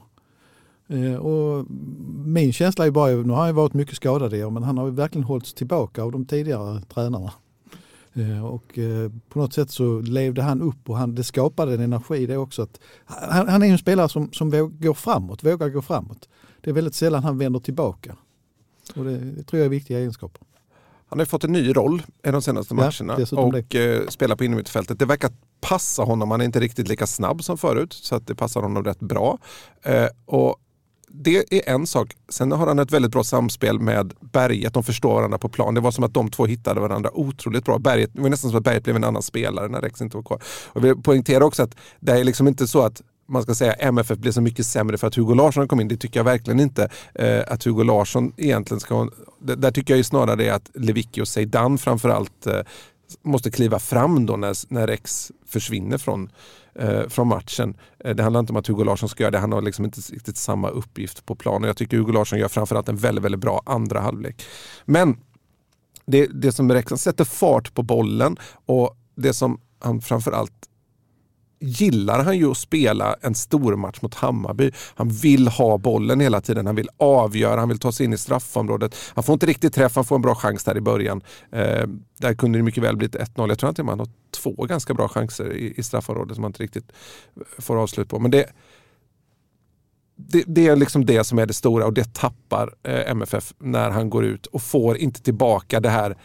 [0.87, 1.65] Eh, och
[2.25, 4.89] min känsla är bara, nu har han varit mycket skadad i år, men han har
[4.89, 7.31] verkligen hållits tillbaka av de tidigare tränarna.
[8.13, 11.79] Eh, och eh, på något sätt så levde han upp och han, det skapade en
[11.79, 12.61] energi det också.
[12.61, 14.49] Att, han, han är en spelare som, som
[14.79, 16.29] går framåt, vågar gå framåt.
[16.61, 18.15] Det är väldigt sällan han vänder tillbaka.
[18.95, 20.41] Och det, det tror jag är viktiga egenskaper.
[21.09, 24.43] Han har fått en ny roll i de senaste matcherna ja, och eh, spelar på
[24.43, 24.99] innermittfältet.
[24.99, 26.31] Det verkar passa honom.
[26.31, 29.37] Han är inte riktigt lika snabb som förut så att det passar honom rätt bra.
[29.81, 30.55] Eh, och
[31.07, 32.15] det är en sak.
[32.29, 34.73] Sen har han ett väldigt bra samspel med Berget.
[34.73, 35.73] De förstår varandra på plan.
[35.73, 37.79] Det var som att de två hittade varandra otroligt bra.
[37.79, 40.23] Berget, det var nästan som att Berget blev en annan spelare när Rex inte var
[40.23, 40.41] kvar.
[40.67, 43.73] Och jag vill poängtera också att det är liksom inte så att man ska säga
[43.73, 45.87] MFF blev så mycket sämre för att Hugo Larsson kom in.
[45.87, 49.09] Det tycker jag verkligen inte eh, att Hugo Larsson egentligen ska...
[49.39, 52.61] Där tycker jag ju snarare att Lewicki och Zeidan framförallt eh,
[53.21, 56.29] måste kliva fram då när, när Rex försvinner från,
[56.75, 57.77] eh, från matchen.
[57.99, 59.39] Eh, det handlar inte om att Hugo Larsson ska göra det.
[59.39, 61.67] Han har liksom inte riktigt samma uppgift på planen.
[61.67, 64.45] Jag tycker Hugo Larsson gör framförallt en väldigt, väldigt bra andra halvlek.
[64.85, 65.17] Men
[66.05, 70.68] det, det som Rex sätter fart på bollen och det som han framförallt
[71.59, 74.71] gillar han ju att spela en stor match mot Hammarby.
[74.95, 78.17] Han vill ha bollen hela tiden, han vill avgöra, han vill ta sig in i
[78.17, 78.95] straffområdet.
[79.15, 81.21] Han får inte riktigt träff, han får en bra chans där i början.
[81.51, 83.49] Eh, där kunde det mycket väl blivit 1-0.
[83.49, 86.63] Jag tror att han har två ganska bra chanser i, i straffområdet som han inte
[86.63, 86.91] riktigt
[87.57, 88.19] får avslut på.
[88.19, 88.45] Men det,
[90.15, 93.89] det, det, är liksom det som är det stora och det tappar eh, MFF när
[93.89, 96.17] han går ut och får inte tillbaka det här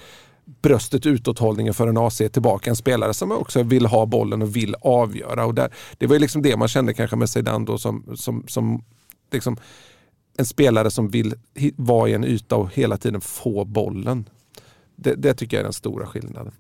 [0.45, 2.71] bröstet utåthållningen för en AC tillbaka.
[2.71, 5.45] En spelare som också vill ha bollen och vill avgöra.
[5.45, 8.45] Och där, det var ju liksom det man kände kanske med Zeidan då som, som,
[8.49, 8.85] som
[9.31, 9.57] liksom
[10.37, 11.35] en spelare som vill
[11.77, 14.29] vara i en yta och hela tiden få bollen.
[14.97, 16.53] Det, det tycker jag är den stora skillnaden.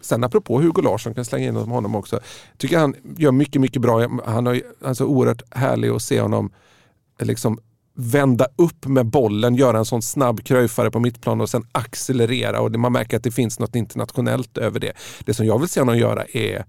[0.00, 2.20] Sen apropå Hugo Larsson, kan slänga in honom också.
[2.56, 4.20] Tycker han gör mycket, mycket bra.
[4.24, 6.50] Han är alltså oerhört härlig att se honom
[7.18, 7.58] liksom
[8.00, 12.60] vända upp med bollen, göra en sån snabb kröjfare på mittplan och sen accelerera.
[12.60, 14.92] Och man märker att det finns något internationellt över det.
[15.24, 16.64] Det som jag vill se honom göra är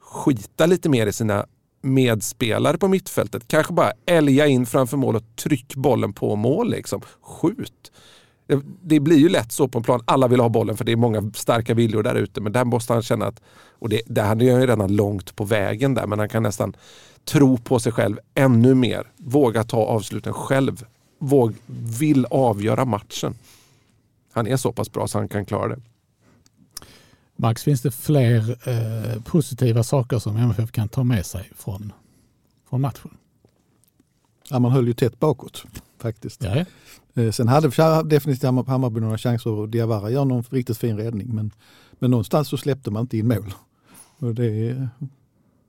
[0.00, 1.46] skita lite mer i sina
[1.82, 3.48] medspelare på mittfältet.
[3.48, 6.70] Kanske bara älga in framför mål och tryck bollen på mål.
[6.70, 7.00] Liksom.
[7.22, 7.92] Skjut!
[8.82, 10.00] Det blir ju lätt så på en plan.
[10.04, 12.40] Alla vill ha bollen för det är många starka viljor där ute.
[12.40, 13.40] Men där måste han känna att,
[13.78, 16.76] och det, där han ju redan långt på vägen där, men han kan nästan
[17.24, 19.12] tro på sig själv ännu mer.
[19.16, 20.84] Våga ta avsluten själv.
[21.18, 21.54] Våg,
[21.98, 23.34] vill avgöra matchen.
[24.32, 25.80] Han är så pass bra så han kan klara det.
[27.36, 31.92] Max, finns det fler eh, positiva saker som MFF kan ta med sig från,
[32.68, 33.10] från matchen?
[34.50, 35.64] Ja, man höll ju tätt bakåt
[35.98, 36.42] faktiskt.
[36.44, 36.56] Ja.
[36.56, 36.66] Eh,
[37.32, 37.68] sen hade
[38.04, 41.50] definitivt Hammarby några chanser och Diawara gör någon riktigt fin räddning men,
[41.98, 43.54] men någonstans så släppte man inte in mål.
[44.18, 44.88] Och det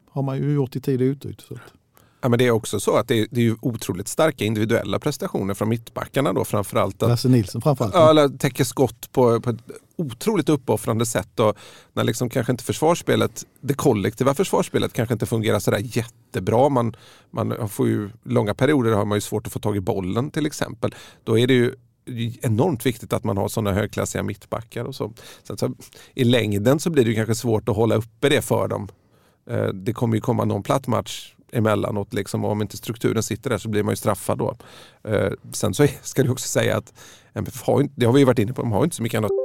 [0.10, 1.42] har man ju gjort i tid och otid.
[2.22, 5.00] Ja, men det är också så att det är, det är ju otroligt starka individuella
[5.00, 7.04] prestationer från mittbackarna då framförallt.
[7.04, 7.94] Att, Lasse Nilsson framförallt.
[7.94, 9.58] Ja, täcker skott på, på ett
[9.96, 11.40] otroligt uppoffrande sätt.
[11.40, 11.58] Och
[11.94, 16.70] när liksom kanske inte försvarsspelet, det kollektiva försvarsspelet kanske inte fungerar sådär jättebra.
[16.70, 16.96] Man,
[17.32, 20.46] man får ju, långa perioder har man ju svårt att få tag i bollen till
[20.46, 20.96] exempel.
[21.24, 21.76] Då är det ju
[22.42, 24.86] enormt viktigt att man har sådana högklassiga mittbackar.
[24.86, 25.14] Och så.
[25.44, 25.74] Sen så,
[26.14, 28.88] I längden så blir det kanske svårt att hålla uppe det för dem.
[29.50, 32.14] Eh, det kommer ju komma någon platt match emellanåt.
[32.14, 34.56] Liksom, och om inte strukturen sitter där så blir man ju straffad då.
[35.04, 36.94] Eh, sen så ska du också säga att
[37.34, 39.45] MFF har, det har vi varit inne på, de har inte så mycket annat.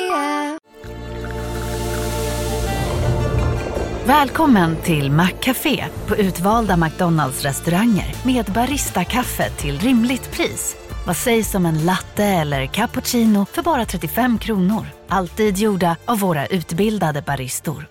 [4.05, 10.75] Välkommen till Maccafé på utvalda McDonalds restauranger med Baristakaffe till rimligt pris.
[11.07, 14.85] Vad sägs om en latte eller cappuccino för bara 35 kronor?
[15.07, 17.87] Alltid gjorda av våra utbildade baristor.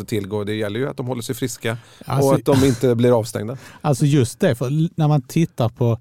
[0.00, 0.44] att tillgå.
[0.44, 3.56] Det gäller ju att de håller sig friska Alltså- och att de inte blir avstängda.
[3.80, 5.98] Alltså just det, för när man tittar på...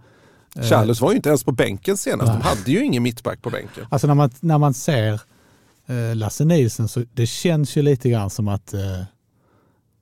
[0.58, 2.32] eh, Charles var ju inte ens på bänken senast.
[2.32, 3.86] De hade ju ingen mittback på bänken.
[3.90, 5.22] Alltså när man, när man ser
[5.86, 9.04] eh, Lasse Nilsson så det känns ju lite grann som att eh,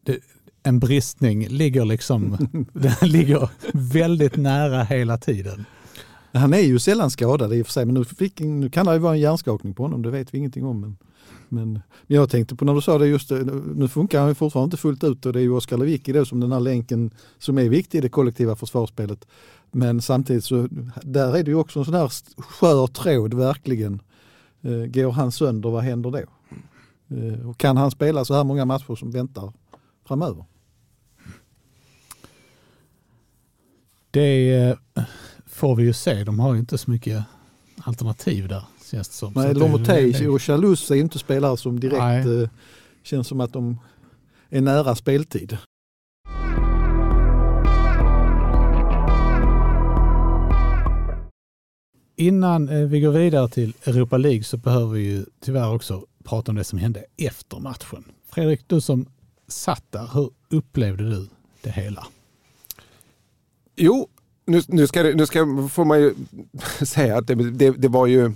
[0.06, 0.20] det,
[0.64, 2.38] en bristning ligger liksom
[2.74, 5.66] den ligger väldigt nära hela tiden.
[6.34, 8.94] Han är ju sällan skadad i och för sig, men nu, fick, nu kan det
[8.94, 10.82] ju vara en hjärnskakning på honom, det vet vi ingenting om.
[10.82, 10.98] Men,
[11.50, 13.32] men, men jag tänkte på när du sa det, just
[13.76, 16.26] nu funkar han ju fortfarande inte fullt ut och det är ju Oskar Lewicki då
[16.26, 19.28] som den här länken som är viktig i det kollektiva försvarsspelet.
[19.76, 20.68] Men samtidigt så,
[21.02, 24.02] där är det ju också en sån här skör tråd verkligen.
[24.62, 26.18] Eh, Går han sönder, vad händer då?
[27.16, 29.54] Eh, Och kan han spela så här många matcher som väntar
[30.08, 30.46] framöver?
[34.12, 35.04] Det eh,
[35.46, 37.24] får vi ju se, de har ju inte så mycket
[37.78, 39.34] alternativ där känns det som.
[39.36, 42.50] Nej, Lomotey och Chalus är ju inte spelare som direkt Nej.
[43.04, 43.80] känns som att de
[44.50, 45.58] är nära speltid.
[52.16, 56.52] Innan eh, vi går vidare till Europa League så behöver vi ju tyvärr också prata
[56.52, 58.04] om det som hände efter matchen.
[58.30, 59.06] Fredrik, du som
[59.48, 61.28] satt där, hur upplevde du
[61.62, 62.08] det hela?
[63.76, 64.08] Jo,
[64.46, 66.14] nu, nu, ska, nu ska, får man ju
[66.86, 68.32] säga att det, det, det var ju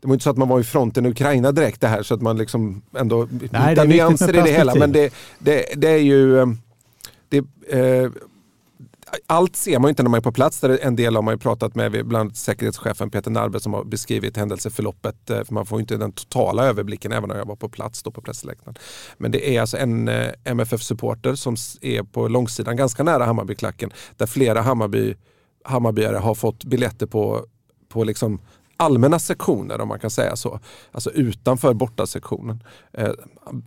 [0.00, 2.14] det var inte så att man var i fronten i Ukraina direkt det här så
[2.14, 4.74] att man liksom ändå är hittar nyanser i det hela.
[4.74, 6.38] Men det, det, det är ju...
[6.38, 6.46] eh,
[7.28, 8.10] Det, eh,
[9.26, 10.60] allt ser man ju inte när man är på plats.
[10.60, 13.84] Där en del har man ju pratat med, bland annat säkerhetschefen Peter Narbe som har
[13.84, 15.30] beskrivit händelseförloppet.
[15.30, 18.02] Eh, för man får ju inte den totala överblicken även om jag var på plats
[18.02, 18.74] då på pressläktaren.
[19.18, 23.90] Men det är alltså en eh, MFF-supporter som är på långsidan ganska nära Hammarbyklacken.
[24.16, 25.14] Där flera Hammarby,
[25.64, 27.44] Hammarbyare har fått biljetter på,
[27.88, 28.40] på liksom
[28.80, 30.60] allmänna sektioner om man kan säga så.
[30.92, 32.62] Alltså utanför bortasektionen.
[32.92, 33.10] Eh,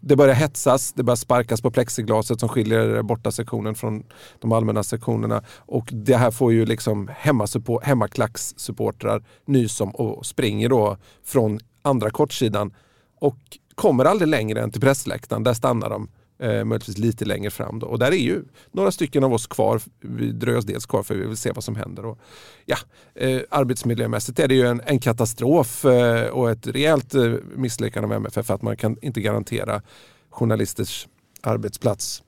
[0.02, 4.04] det börjar hetsas, det börjar sparkas på plexiglaset som skiljer bortasektionen från
[4.40, 5.44] de allmänna sektionerna.
[5.58, 12.10] Och det här får ju liksom hemmasupport- hemmaklackssupportrar nys om och springer då från andra
[12.10, 12.74] kortsidan
[13.20, 13.38] och
[13.76, 15.44] kommer aldrig längre än till pressläktaren.
[15.44, 16.08] Där stannar de
[16.40, 17.80] eh, möjligtvis lite längre fram.
[17.80, 17.88] Då.
[17.88, 19.82] Och där är ju några stycken av oss kvar.
[20.00, 22.06] Vi dröjer oss dels kvar för vi vill se vad som händer.
[22.06, 22.20] Och,
[22.66, 22.78] ja,
[23.16, 28.14] eh, arbetsmiljömässigt är det ju en, en katastrof eh, och ett rejält eh, misslyckande av
[28.14, 29.82] MFF för att man kan inte garantera
[30.30, 31.08] journalisters
[31.42, 32.24] arbetsplats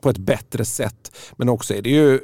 [0.00, 1.16] på ett bättre sätt.
[1.36, 2.20] Men också är det ju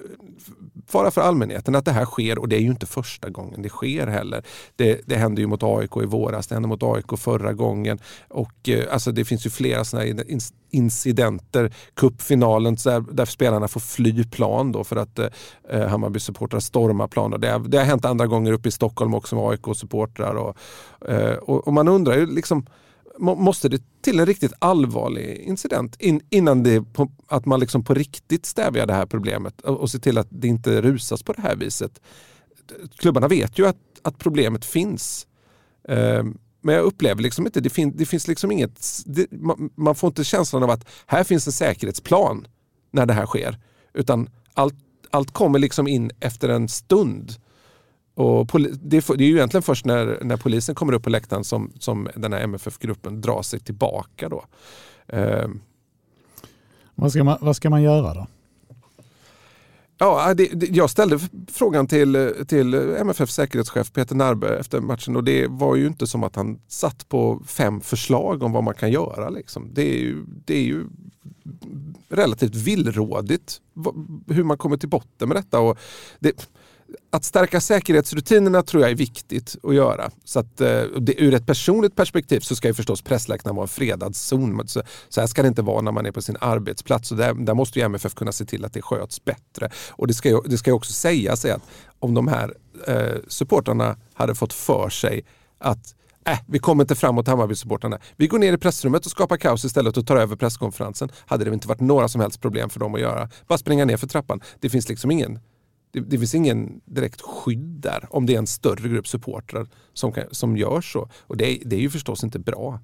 [0.86, 3.68] fara för allmänheten att det här sker och det är ju inte första gången det
[3.68, 4.42] sker heller.
[4.76, 8.68] Det, det hände ju mot AIK i våras, det hände mot AIK förra gången och
[8.68, 10.24] eh, alltså det finns ju flera sådana här
[10.70, 11.72] incidenter.
[11.94, 15.26] Cupfinalen där, där spelarna får fly plan då för att eh,
[15.70, 17.32] eh, Hammarby-supportrar stormar plan.
[17.32, 20.34] Och det, har- det har hänt andra gånger uppe i Stockholm också med AIK-supportrar.
[20.34, 20.56] Och,
[21.10, 22.66] eh, och, och man undrar ju liksom
[23.18, 27.94] måste det till en riktigt allvarlig incident in, innan det på, att man liksom på
[27.94, 31.42] riktigt stävjar det här problemet och, och ser till att det inte rusas på det
[31.42, 32.00] här viset.
[32.96, 35.26] Klubbarna vet ju att, att problemet finns.
[35.88, 36.24] Eh,
[36.60, 40.08] men jag upplever liksom inte, det, fin, det finns liksom inget, det, man, man får
[40.08, 42.46] inte känslan av att här finns en säkerhetsplan
[42.90, 43.58] när det här sker.
[43.94, 44.74] Utan allt,
[45.10, 47.32] allt kommer liksom in efter en stund.
[48.14, 51.44] Och det, är, det är ju egentligen först när, när polisen kommer upp på läktaren
[51.44, 54.28] som, som den här MFF-gruppen drar sig tillbaka.
[54.28, 54.44] Då.
[55.06, 55.48] Eh,
[56.94, 58.26] Vad ska man, vad ska man göra då?
[59.98, 61.18] Ja, det, det, jag ställde
[61.52, 66.24] frågan till, till MFF säkerhetschef Peter Narbe efter matchen och det var ju inte som
[66.24, 69.28] att han satt på fem förslag om vad man kan göra.
[69.30, 69.70] Liksom.
[69.74, 70.84] Det, är ju, det är ju
[72.08, 73.60] relativt villrådigt
[74.28, 75.60] hur man kommer till botten med detta.
[75.60, 75.78] Och
[76.18, 76.48] det,
[77.10, 80.10] att stärka säkerhetsrutinerna tror jag är viktigt att göra.
[80.24, 83.68] Så att, eh, det, ur ett personligt perspektiv så ska ju förstås pressläktaren vara en
[83.68, 84.68] fredad zon.
[84.68, 87.10] Så, så här ska det inte vara när man är på sin arbetsplats.
[87.10, 89.70] Och där, där måste ju MFF kunna se till att det sköts bättre.
[89.90, 91.62] Och det ska ju, det ska ju också sägas att
[91.98, 92.54] om de här
[92.86, 95.24] eh, supportrarna hade fått för sig
[95.58, 95.94] att
[96.26, 97.98] äh, vi kommer inte framåt Hammarby-supportrarna.
[98.16, 101.08] Vi går ner i pressrummet och skapar kaos istället och tar över presskonferensen.
[101.26, 103.28] Hade det inte varit några som helst problem för dem att göra.
[103.46, 104.40] Bara springa ner för trappan.
[104.60, 105.40] Det finns liksom ingen
[105.94, 110.12] det, det finns ingen direkt skydd där om det är en större grupp supportrar som,
[110.30, 111.08] som gör så.
[111.20, 112.80] Och det, det är ju förstås inte bra.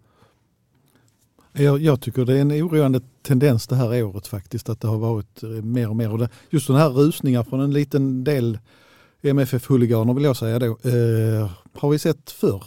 [1.52, 4.98] Jag, jag, tycker det är en oroande tendens det här året faktiskt att det har
[4.98, 6.12] varit eh, mer och mer.
[6.12, 8.58] Och det, just sådana här rusningar från en liten del
[9.22, 12.64] MFF-huliganer vill jag säga då, eh, har vi sett förr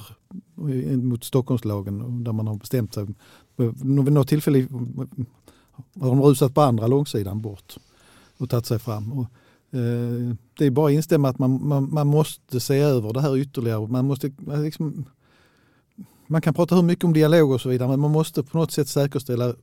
[0.57, 3.03] eh, mot Stockholmslagen där man har bestämt sig.
[3.03, 3.71] Eh,
[4.03, 4.67] vid något tillfälle
[5.99, 7.75] har de rusat på andra långsidan bort
[8.37, 9.13] och tagit sig fram.
[9.13, 9.25] Och
[10.57, 13.87] det är bara att instämma att man, man, man måste se över det här ytterligare.
[13.87, 14.31] Man, måste,
[14.63, 15.05] liksom,
[16.27, 18.71] man kan prata hur mycket om dialog och så vidare men man måste på något
[18.71, 19.53] sätt säkerställa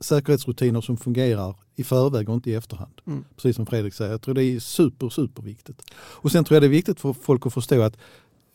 [0.00, 3.00] säkerhetsrutiner som fungerar i förväg och inte i efterhand.
[3.06, 3.24] Mm.
[3.36, 4.10] Precis som Fredrik säger.
[4.10, 5.82] Jag tror det är super, super viktigt.
[5.96, 7.96] Och sen tror jag det är viktigt för folk att förstå att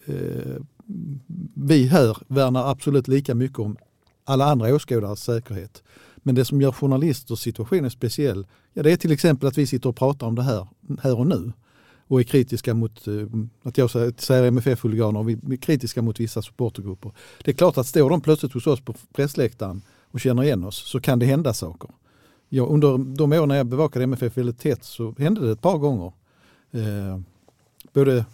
[0.05, 0.61] eh,
[1.53, 3.77] vi här värnar absolut lika mycket om
[4.23, 5.83] alla andra åskådares säkerhet.
[6.23, 9.89] Men det som gör journalisters situation speciell, ja, det är till exempel att vi sitter
[9.89, 10.67] och pratar om det här,
[11.01, 11.51] här och nu
[12.09, 13.13] och är kritiska mot, eh,
[13.63, 13.89] att jag
[14.21, 17.11] säger MFF-huliganer, och vi är kritiska mot vissa supportergrupper.
[17.43, 20.89] Det är klart att står de plötsligt hos oss på pressläktaren och känner igen oss
[20.89, 21.89] så kan det hända saker.
[22.49, 25.77] Ja, under de år när jag bevakade MFF väldigt tätt så hände det ett par
[25.77, 26.13] gånger.
[26.71, 27.19] Eh,
[27.93, 28.25] både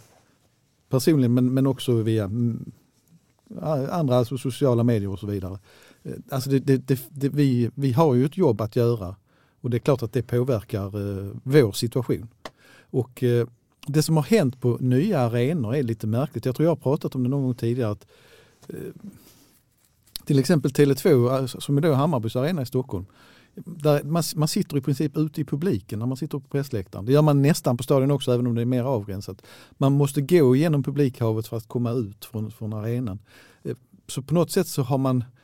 [0.88, 2.72] personligen men, men också via mm,
[3.90, 5.58] andra alltså sociala medier och så vidare.
[6.06, 9.16] Eh, alltså det, det, det, vi, vi har ju ett jobb att göra
[9.60, 12.28] och det är klart att det påverkar eh, vår situation.
[12.90, 13.46] Och eh,
[13.86, 16.44] det som har hänt på nya arenor är lite märkligt.
[16.44, 17.90] Jag tror jag har pratat om det någon gång tidigare.
[17.90, 18.06] Att,
[18.68, 18.76] eh,
[20.24, 23.06] till exempel Tele2 eh, som är då Hammarbys arena i Stockholm.
[23.54, 27.06] Där man, man sitter i princip ute i publiken när man sitter på pressläktaren.
[27.06, 29.42] Det gör man nästan på stadion också även om det är mer avgränsat.
[29.70, 33.18] Man måste gå igenom publikhavet för att komma ut från, från arenan.
[33.62, 33.76] Eh,
[34.06, 35.35] så på något sätt så har man Eh,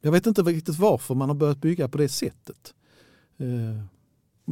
[0.00, 2.74] jag vet inte riktigt varför man har börjat bygga på det sättet.
[3.38, 3.84] Eh,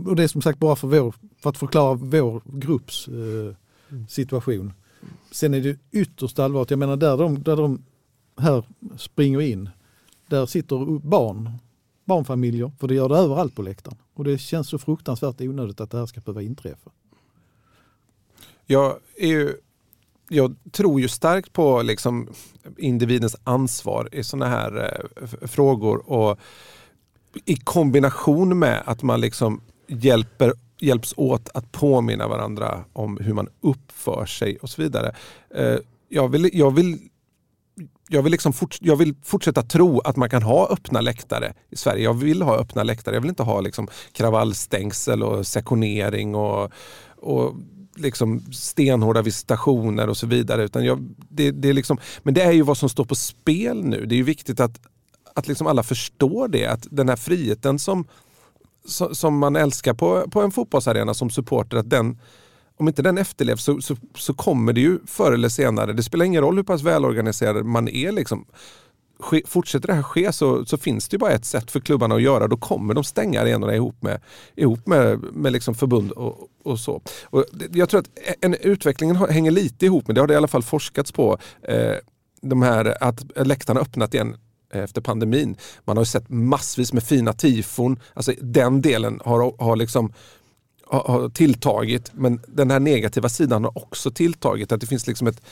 [0.09, 3.55] och det är som sagt bara för, vår, för att förklara vår grupps eh,
[4.09, 4.73] situation.
[5.31, 6.71] Sen är det ytterst allvarligt.
[6.71, 7.85] Jag menar där de, där de
[8.37, 8.65] här
[8.97, 9.71] springer in,
[10.29, 11.51] där sitter barn,
[12.05, 13.99] barnfamiljer, för det gör det överallt på läktaren.
[14.15, 16.91] Och det känns så fruktansvärt onödigt att det här ska behöva inträffa.
[18.67, 19.57] Jag är ju
[20.33, 22.29] jag tror ju starkt på liksom
[22.79, 26.11] individens ansvar i sådana här eh, frågor.
[26.11, 26.39] Och
[27.45, 33.49] I kombination med att man liksom hjälper, hjälps åt att påminna varandra om hur man
[33.61, 35.15] uppför sig och så vidare.
[35.55, 35.77] Eh,
[36.09, 36.99] jag, vill, jag, vill,
[38.09, 41.77] jag, vill liksom fort, jag vill fortsätta tro att man kan ha öppna läktare i
[41.77, 42.05] Sverige.
[42.05, 43.15] Jag vill ha öppna läktare.
[43.15, 46.73] Jag vill inte ha liksom kravallstängsel och sektionering och,
[47.17, 47.55] och
[48.01, 50.65] liksom stenhårda visitationer och så vidare.
[50.65, 53.85] Utan jag, det, det är liksom, men det är ju vad som står på spel
[53.85, 54.07] nu.
[54.07, 54.81] Det är ju viktigt att,
[55.35, 56.67] att liksom alla förstår det.
[56.67, 58.05] Att den här friheten som,
[59.13, 62.19] som man älskar på, på en fotbollsarena som supporter, att den,
[62.77, 66.25] om inte den efterlevs så, så, så, kommer det ju förr eller senare, det spelar
[66.25, 68.45] ingen roll hur pass välorganiserad man är, liksom,
[69.47, 72.49] fortsätter det här ske så, så finns det bara ett sätt för klubbarna att göra.
[72.49, 74.21] Då kommer de stänga arenorna ihop med,
[74.57, 77.03] ihop med, med liksom förbund och, och så.
[77.25, 78.11] Och jag tror att
[78.41, 81.95] en, utvecklingen hänger lite ihop med, det har det i alla fall forskats på, eh,
[82.43, 84.37] de här att läktarna öppnat igen
[84.73, 85.57] efter pandemin.
[85.85, 88.01] Man har sett massvis med fina tifon.
[88.15, 90.13] Alltså den delen har, har liksom
[90.91, 94.73] har tilltagit men den här negativa sidan har också tilltagit.
[94.73, 95.43] Att det finns liksom ett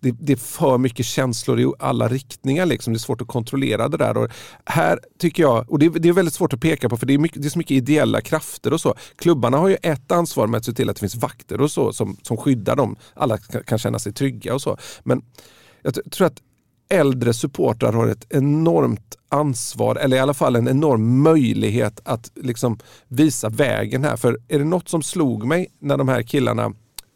[0.00, 2.66] det, det, är för mycket känslor i alla riktningar.
[2.66, 2.92] Liksom.
[2.92, 4.16] Det är svårt att kontrollera det där.
[4.16, 4.30] Och
[4.64, 7.18] här tycker jag, och det, det är väldigt svårt att peka på för det är,
[7.18, 8.94] mycket, det är så mycket ideella krafter och så.
[9.16, 11.92] Klubbarna har ju ett ansvar med att se till att det finns vakter och så
[11.92, 12.96] som, som skyddar dem.
[13.14, 14.76] Alla kan känna sig trygga och så.
[15.02, 15.22] Men
[15.82, 16.42] jag tror att
[16.88, 22.78] äldre supportrar har ett enormt ansvar, eller i alla fall en enorm möjlighet att liksom
[23.08, 24.16] visa vägen här.
[24.16, 26.72] För är det något som slog mig när de här killarna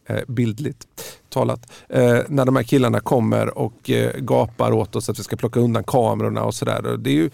[0.09, 0.87] eh, bildligt
[1.29, 5.37] talat, eh, när de här killarna kommer och eh, gapar åt oss att vi ska
[5.37, 6.97] plocka undan kamerorna och sådär.
[6.99, 7.31] Det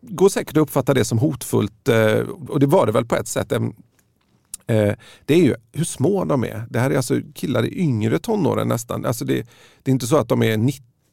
[0.00, 2.18] går säkert att uppfatta det som hotfullt eh,
[2.48, 3.52] och det var det väl på ett sätt.
[4.66, 4.92] Eh,
[5.24, 6.66] det är ju hur små de är.
[6.70, 9.04] Det här är alltså killar i yngre tonåren nästan.
[9.04, 9.46] Alltså det,
[9.82, 10.56] det är inte så att de är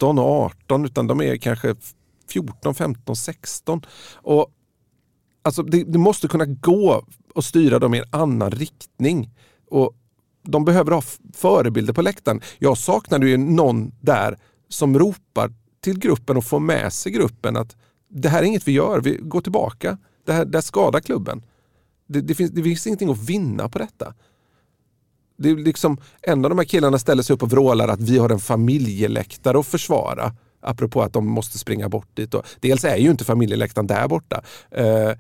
[0.02, 1.76] 17 och 18 utan de är kanske
[2.30, 3.82] 14, 15, 16.
[4.16, 4.52] Och
[5.43, 9.30] alltså det, det måste kunna gå att styra dem i en annan riktning.
[9.70, 9.95] Och
[10.43, 11.02] de behöver ha
[11.34, 12.41] förebilder på läktaren.
[12.60, 14.38] Jag saknade ju någon där
[14.70, 17.76] som ropar till gruppen och får med sig gruppen att
[18.10, 19.97] det här är inget vi gör, vi går tillbaka.
[20.26, 21.43] Det här, det här skadar klubben.
[22.08, 24.14] Det, det, finns, det finns ingenting att vinna på detta.
[25.42, 28.18] Det är liksom, en av de här killarna ställer sig upp och vrålar att vi
[28.18, 30.34] har en familjeläktare att försvara.
[30.62, 32.34] Apropå att de måste springa bort dit.
[32.34, 34.42] Och dels är ju inte familjeläktaren där borta.
[34.72, 35.12] Eh,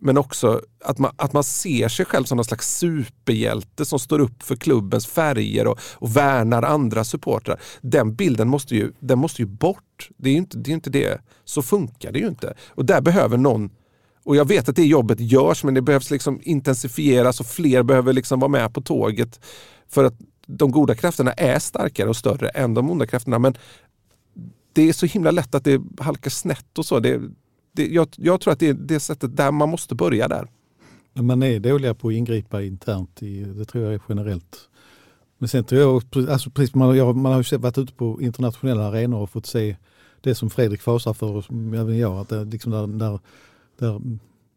[0.00, 4.18] men också att man, att man ser sig själv som någon slags superhjälte som står
[4.18, 7.60] upp för klubbens färger och, och värnar andra supportrar.
[7.80, 10.08] Den bilden måste ju, den måste ju bort.
[10.16, 11.20] Det är ju inte, det är inte det.
[11.44, 12.54] Så funkar det ju inte.
[12.68, 13.70] Och där behöver någon
[14.28, 18.12] och jag vet att det jobbet görs men det behövs liksom intensifieras och fler behöver
[18.12, 19.40] liksom vara med på tåget.
[19.88, 20.14] För att
[20.46, 23.38] de goda krafterna är starkare och större än de onda krafterna.
[23.38, 23.54] Men
[24.72, 27.00] det är så himla lätt att det halkar snett och så.
[27.00, 27.20] Det,
[27.72, 30.48] det, jag, jag, tror att det är det sättet där man måste börja där.
[31.12, 34.68] Men man är dåliga på att ingripa internt, i, det tror jag är generellt.
[35.38, 38.88] Men sen tror jag, alltså precis, man, jag, man har ju varit ute på internationella
[38.88, 39.76] arenor och fått se
[40.20, 43.18] det som Fredrik fasar för, och även jag, att det, liksom där, där,
[43.78, 44.00] där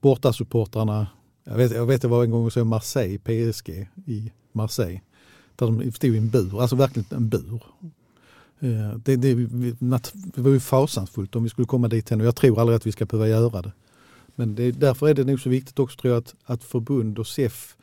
[0.02, 1.08] bortasupportrarna,
[1.44, 3.70] jag vet, jag vet det var en gång så Marseille, PSG
[4.06, 5.02] i Marseille,
[5.56, 7.64] där de stod i en bur, alltså verkligen en bur.
[8.60, 9.34] Eh, det, det,
[10.14, 12.92] det var ju fasansfullt om vi skulle komma dit och jag tror aldrig att vi
[12.92, 13.72] ska behöva göra det.
[14.36, 17.28] Men det, därför är det nog så viktigt också tror jag att, att förbund och
[17.28, 17.78] SEF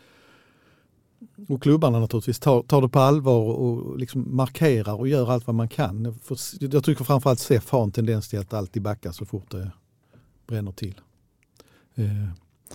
[1.49, 5.57] och klubbarna naturligtvis tar, tar det på allvar och liksom markerar och gör allt vad
[5.57, 6.19] man kan.
[6.61, 9.71] Jag tycker framförallt SEF har en tendens till att alltid backa så fort det
[10.47, 11.01] bränner till.
[11.99, 12.29] Eh,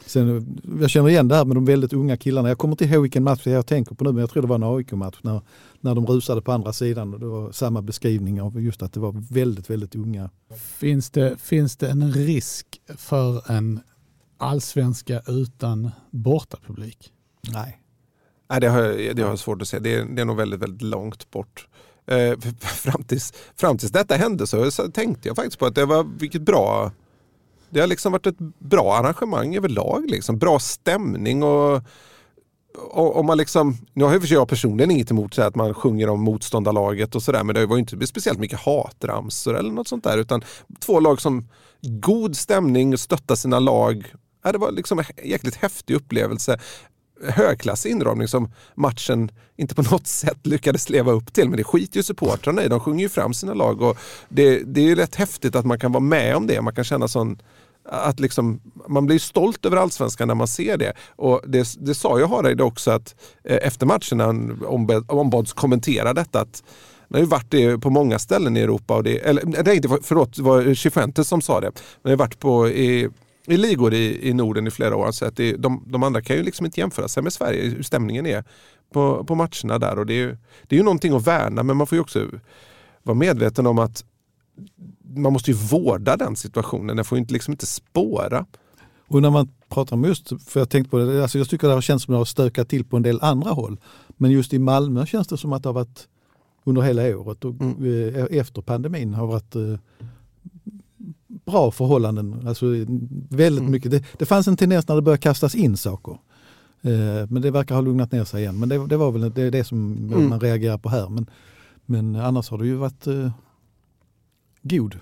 [0.05, 2.47] Sen, jag känner igen det här med de väldigt unga killarna.
[2.47, 4.55] Jag kommer inte ihåg vilken match jag tänker på nu men jag tror det var
[4.55, 5.41] en AIK-match när,
[5.82, 7.13] när de rusade på andra sidan.
[7.13, 10.30] Och det var samma beskrivning av just att det var väldigt, väldigt unga.
[10.57, 12.67] Finns det, finns det en risk
[12.97, 13.80] för en
[14.38, 17.13] allsvenska utan bortapublik?
[17.53, 17.80] Nej.
[18.49, 19.80] Nej, det har, jag, det har jag svårt att se.
[19.80, 21.67] Det är, det är nog väldigt, väldigt långt bort.
[22.05, 25.86] Eh, fram, tills, fram tills detta hände så, så tänkte jag faktiskt på att det
[25.86, 26.91] var vilket bra
[27.74, 30.09] det har liksom varit ett bra arrangemang överlag.
[30.09, 30.38] Liksom.
[30.38, 31.82] Bra stämning och,
[32.78, 37.15] och, och man liksom, nu har jag personligen inget emot att man sjunger om motståndarlaget
[37.15, 40.43] och sådär men det var ju inte speciellt mycket hatramsor eller något sånt där utan
[40.80, 41.47] två lag som
[41.82, 44.13] god stämning, stöttar sina lag.
[44.43, 46.59] Ja, det var liksom en jäkligt häftig upplevelse
[47.30, 51.49] högklassig inramning som matchen inte på något sätt lyckades leva upp till.
[51.49, 52.67] Men det skiter ju supportrarna i.
[52.67, 53.97] De sjunger ju fram sina lag och
[54.30, 56.61] det, det är ju rätt häftigt att man kan vara med om det.
[56.61, 57.41] Man kan känna sån
[57.86, 60.93] att liksom, man blir stolt över allsvenskan när man ser det.
[61.15, 64.63] Och det, det sa ju Hareide också att eh, efter matchen när han
[65.07, 66.63] ombads kommentera detta att
[67.13, 68.95] han har ju varit det på många ställen i Europa.
[68.95, 71.67] Och det, eller, nej, förlåt, det var Cifuentes som sa det.
[71.67, 71.73] Han
[72.03, 73.09] har ju varit på i,
[73.47, 75.11] i ligor i, i Norden i flera år.
[75.11, 77.84] Så att det, de, de andra kan ju liksom inte jämföra sig med Sverige, hur
[77.84, 78.43] stämningen är
[78.93, 79.99] på, på matcherna där.
[79.99, 82.27] Och det, är, det är ju någonting att värna men man får ju också
[83.03, 84.05] vara medveten om att
[85.16, 86.95] man måste ju vårda den situationen.
[86.95, 88.45] Den får inte, liksom inte spåra.
[89.07, 91.74] Och när man pratar om just, för jag tänkte på det, alltså jag tycker det
[91.74, 93.80] har känts som att det har stökat till på en del andra håll.
[94.18, 96.07] Men just i Malmö känns det som att det har varit
[96.64, 98.16] under hela året och mm.
[98.16, 99.78] Eh, efter pandemin har varit eh,
[101.45, 102.47] bra förhållanden.
[102.47, 102.66] Alltså
[103.30, 103.72] väldigt mm.
[103.72, 103.91] mycket.
[103.91, 106.18] Det, det, fanns en tendens när det började kastas in saker.
[106.82, 108.59] Eh, men det verkar ha lugnat ner sig igen.
[108.59, 110.30] Men det, det var väl det, det som mm.
[110.30, 111.09] man reagerar på här.
[111.09, 111.30] Men,
[111.86, 113.32] men annars har det ju varit eh,
[114.64, 114.99] god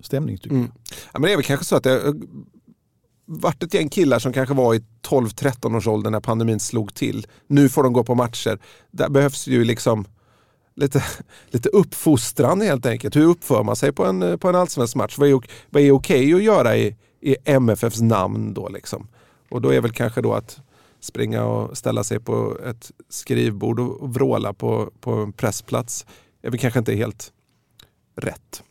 [0.00, 0.62] stämning tycker mm.
[0.62, 0.72] jag.
[1.12, 2.14] Ja, men det är väl kanske så att det
[3.26, 7.26] varit ett gäng killar som kanske var i 12-13 års ålder när pandemin slog till.
[7.46, 8.58] Nu får de gå på matcher.
[8.90, 10.04] Där behövs ju liksom
[10.76, 11.04] lite,
[11.50, 13.16] lite uppfostran helt enkelt.
[13.16, 15.18] Hur uppför man sig på en, på en allsvensk match?
[15.18, 15.40] Vad är,
[15.70, 18.68] vad är okej att göra i, i MFFs namn då?
[18.68, 19.08] Liksom?
[19.50, 20.60] Och då är väl kanske då att
[21.00, 26.06] springa och ställa sig på ett skrivbord och vråla på, på en pressplats
[26.42, 27.32] är väl kanske inte helt
[28.20, 28.62] rätt.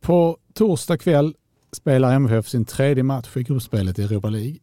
[0.00, 1.34] På torsdag kväll
[1.72, 4.58] spelar MFF sin tredje match i gruppspelet i Europa League.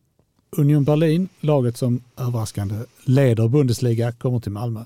[0.58, 4.86] Union Berlin, laget som överraskande leder Bundesliga, kommer till Malmö.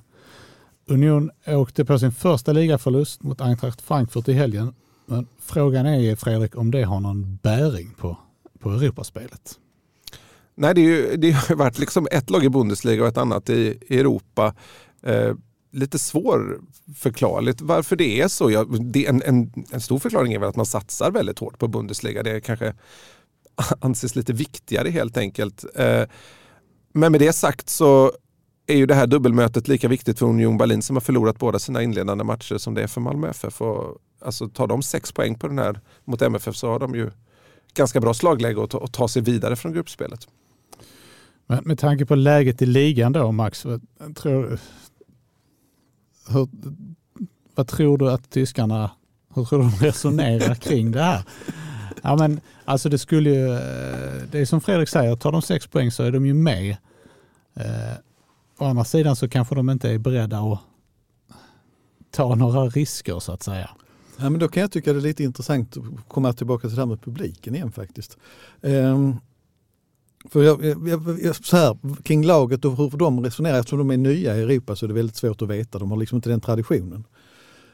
[0.88, 4.74] Union åkte på sin första ligaförlust mot Eintracht Frankfurt i helgen.
[5.06, 8.18] Men frågan är Fredrik om det har någon bäring på,
[8.60, 9.60] på Europaspelet?
[10.56, 13.50] Nej, det, är ju, det har varit liksom ett lag i Bundesliga och ett annat
[13.50, 14.56] i, i Europa.
[15.04, 15.34] Eh,
[15.72, 18.52] lite svårförklarligt varför det är så.
[18.52, 21.68] Ja, det, en, en, en stor förklaring är väl att man satsar väldigt hårt på
[21.68, 22.24] Bundesliga.
[22.24, 22.74] Det kanske
[23.80, 25.66] anses lite viktigare helt enkelt.
[25.76, 26.04] Eh,
[26.94, 28.12] men med det sagt så
[28.68, 31.84] är ju det här dubbelmötet lika viktigt för Union Berlin som har förlorat båda sina
[31.84, 33.62] inledande matcher som det är för Malmö FF.
[33.62, 37.12] Och, alltså, tar de sex poäng på den här mot MFF så har de ju
[37.74, 40.28] ganska bra slagläge att ta, att ta sig vidare från gruppspelet.
[41.48, 43.82] Men med tanke på läget i ligan då Max, vad
[44.16, 44.60] tror,
[46.30, 46.48] hur,
[47.56, 48.92] vad tror du att tyskarna,
[49.36, 51.24] hur tror du de resonerar kring det här?
[52.04, 53.48] Ja, men, alltså det skulle ju,
[54.32, 56.78] det är som Fredrik säger, tar de sex poäng så är de ju med.
[57.54, 57.96] Eh,
[58.58, 60.60] å andra sidan så kanske de inte är beredda att
[62.12, 63.70] ta några risker så att säga.
[64.18, 66.82] Ja, men då kan jag tycka det är lite intressant att komma tillbaka till det
[66.82, 68.18] här med publiken igen faktiskt.
[68.62, 69.20] Um,
[70.30, 73.98] för jag, jag, jag, så här, kring laget och hur de resonerar, eftersom de är
[73.98, 75.80] nya i Europa så är det väldigt svårt att veta.
[75.80, 77.04] De har liksom inte den traditionen.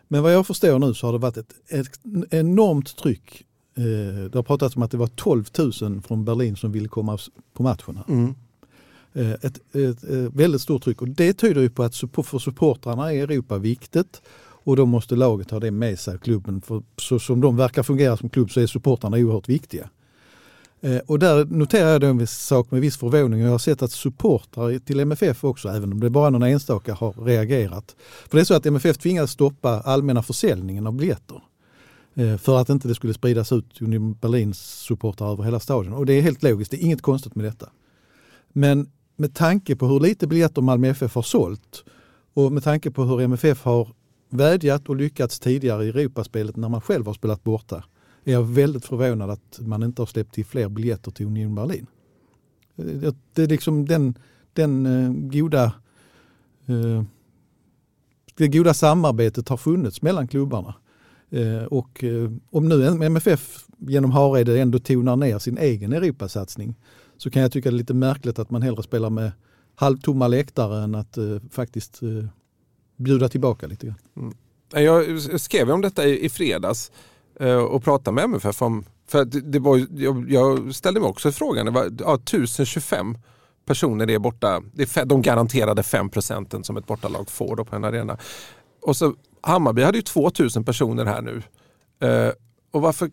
[0.08, 2.00] Men vad jag förstår nu så har det varit ett, ett
[2.30, 3.46] enormt tryck.
[3.78, 3.84] Eh,
[4.32, 5.46] det har pratats om att det var 12
[5.82, 7.18] 000 från Berlin som ville komma
[7.54, 8.00] på matchen.
[8.08, 8.36] Mm.
[9.14, 13.14] Eh, ett, ett, ett, väldigt stort tryck och det tyder ju på att för supportrarna
[13.14, 14.22] är Europa viktigt
[14.64, 16.62] och då måste laget ha det med sig, klubben.
[16.62, 19.90] För så som de verkar fungera som klubb så är supportrarna oerhört viktiga.
[20.82, 23.40] Eh, och där noterar jag då en sak med viss förvåning.
[23.42, 27.14] Jag har sett att supportrar till MFF också, även om det bara någon enstaka, har
[27.26, 27.96] reagerat.
[28.30, 31.42] För det är så att MFF tvingades stoppa allmänna försäljningen av biljetter.
[32.16, 35.94] Eh, för att inte det skulle spridas ut Union Berlins supportrar över hela stadion.
[35.94, 37.70] Och det är helt logiskt, det är inget konstigt med detta.
[38.54, 41.84] Men med tanke på hur lite biljetter Malmö FF har sålt
[42.34, 43.88] och med tanke på hur MFF har
[44.30, 47.84] vädjat och lyckats tidigare i Europaspelet när man själv har spelat borta
[48.24, 51.88] är jag väldigt förvånad att man inte har släppt till fler biljetter till Union Berlin.
[52.76, 54.18] Eh, det är liksom den,
[54.54, 55.64] den eh, goda
[56.66, 57.04] eh,
[58.36, 60.76] det goda samarbetet har funnits mellan klubbarna.
[61.70, 62.04] Och
[62.50, 66.76] om nu MFF genom Hareide ändå tonar ner sin egen Europasatsning
[67.18, 69.32] så kan jag tycka det är lite märkligt att man hellre spelar med
[69.76, 71.18] halvtomma läktare än att
[71.52, 72.00] faktiskt
[72.98, 73.98] bjuda tillbaka lite grann.
[74.18, 74.34] Mm.
[74.86, 76.92] Jag skrev om detta i, i fredags
[77.40, 81.32] Eh, och prata med MFF om, för det, det var, jag, jag, ställde mig också
[81.32, 83.18] frågan, det var ja, 1025
[83.66, 87.76] personer är borta, det är de garanterade 5 procenten som ett bortalag får då på
[87.76, 88.18] en arena.
[88.82, 91.44] Och så Hammarby hade ju 2000 personer här nu.
[92.08, 92.32] Eh,
[92.72, 93.12] och varför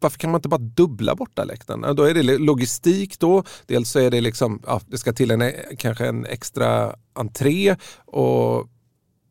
[0.00, 1.96] varför kan man inte bara dubbla bortaläktaren?
[1.96, 3.44] Då är det logistik då.
[3.66, 7.76] Dels så är det liksom, ja, det ska till en, kanske en extra entré
[8.06, 8.66] och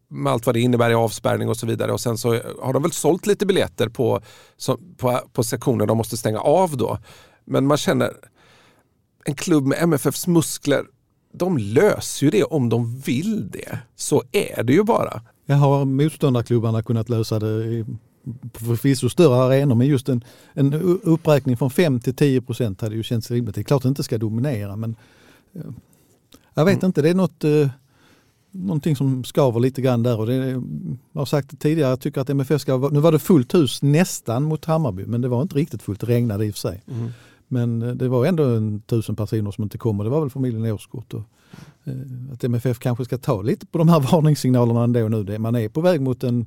[0.08, 1.92] med allt vad det innebär i avspärrning och så vidare.
[1.92, 4.22] Och sen så har de väl sålt lite biljetter på,
[4.98, 6.98] på, på sektioner de måste stänga av då.
[7.46, 8.12] Men man känner,
[9.26, 10.86] en klubb med MFFs muskler,
[11.34, 13.80] de löser ju det om de vill det.
[13.96, 15.22] Så är det ju bara.
[15.46, 17.86] Jag har motståndarklubbarna kunnat lösa det
[18.52, 22.96] på förvisso större arenor men just en, en uppräkning från 5 till 10 procent hade
[22.96, 23.56] ju känts rimligt.
[23.56, 24.96] Det är klart att det inte ska dominera men
[25.56, 25.62] eh,
[26.54, 26.86] jag vet mm.
[26.86, 27.70] inte, det är något eh,
[28.56, 30.20] någonting som skaver lite grann där.
[30.20, 30.36] Och det,
[31.12, 33.82] jag har sagt det tidigare, jag tycker att MFF ska nu var det fullt hus
[33.82, 36.84] nästan mot Hammarby men det var inte riktigt fullt, det regnade i och för sig.
[36.88, 37.10] Mm.
[37.48, 40.30] Men eh, det var ändå en tusen personer som inte kom och det var väl
[40.30, 41.14] familjen Årskort.
[41.14, 41.24] Och,
[41.84, 41.94] eh,
[42.34, 45.24] att MFF kanske ska ta lite på de här varningssignalerna ändå nu.
[45.24, 46.46] Det, man är på väg mot en,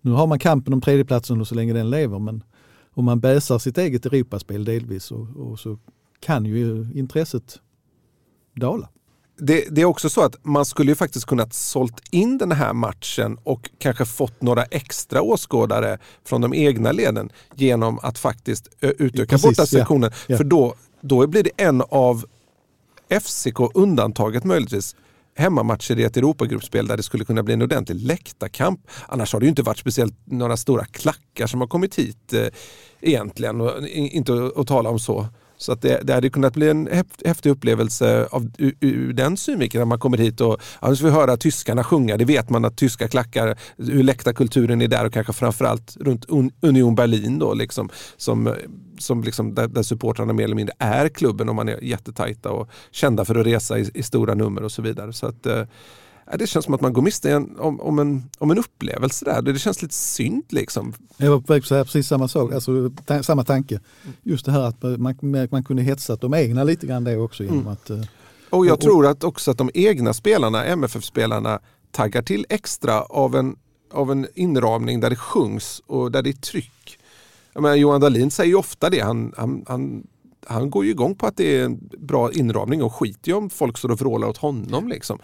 [0.00, 2.42] nu har man kampen om tredjeplatsen och så länge den lever men
[2.90, 5.78] om man bäsar sitt eget Europaspel delvis och, och så
[6.20, 7.60] kan ju intresset
[8.54, 8.88] dala
[9.38, 12.72] det, det, är också så att man skulle ju faktiskt kunnat sålt in den här
[12.72, 19.38] matchen och kanske fått några extra åskådare från de egna leden genom att faktiskt utöka
[19.38, 20.10] borta sektionen.
[20.12, 20.36] Ja, ja.
[20.36, 22.24] För då, då blir det en av
[23.10, 24.96] FCK undantaget möjligtvis
[25.38, 28.80] hemmamatcher i ett Europagruppspel där det skulle kunna bli en ordentlig läktarkamp.
[29.08, 32.46] Annars har det ju inte varit speciellt några stora klackar som har kommit hit eh,
[33.00, 33.60] egentligen.
[33.60, 35.26] Och, inte att tala om så.
[35.58, 36.88] Så att det, det hade kunnat bli en
[37.24, 41.36] häftig upplevelse av, ur, ur den synvinkeln när man kommer hit och ja, vi höra
[41.36, 42.16] tyskarna sjunga.
[42.16, 46.24] Det vet man att tyska klackar, hur läktarkulturen är där och kanske framförallt runt
[46.60, 48.54] Union Berlin då, liksom, som,
[48.98, 52.68] som liksom, där, där supportrarna mer eller mindre är klubben om man är jättetajta och
[52.90, 55.12] kända för att resa i, i stora nummer och så vidare.
[55.12, 55.62] Så att, eh,
[56.36, 59.42] det känns som att man går miste om, om, en, om en upplevelse där.
[59.42, 60.94] Det känns lite synd liksom.
[61.16, 62.90] Jag var på väg att säga precis samma sak, alltså,
[63.22, 63.80] samma tanke.
[64.22, 65.16] Just det här att man,
[65.50, 67.72] man kunde hetsa de egna lite grann det också genom mm.
[67.72, 67.90] att...
[67.90, 68.00] Eh,
[68.50, 71.60] och jag och, tror att också att de egna spelarna, MFF-spelarna,
[71.90, 73.56] taggar till extra av en,
[73.92, 76.98] av en inramning där det sjungs och där det är tryck.
[77.52, 79.00] Jag menar, Johan Dahlin säger ju ofta det.
[79.00, 80.06] Han, han, han
[80.46, 83.50] han går ju igång på att det är en bra inramning och skiter ju om
[83.50, 84.88] folk står och vrålar åt honom.
[84.88, 85.18] Liksom.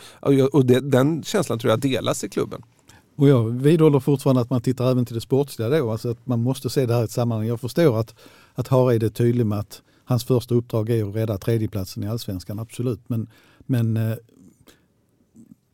[0.53, 2.63] Och det, den känslan tror jag delas i klubben.
[3.17, 6.43] Och jag vidhåller fortfarande att man tittar även till det sportsliga då, alltså att man
[6.43, 7.49] måste se det här i ett sammanhang.
[7.49, 8.15] Jag förstår att,
[8.55, 12.59] att Hareid är tydlig med att hans första uppdrag är att rädda tredjeplatsen i allsvenskan,
[12.59, 13.01] absolut.
[13.07, 14.17] Men, men eh,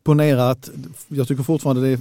[0.03, 0.69] ponera att,
[1.07, 1.99] jag tycker fortfarande det är,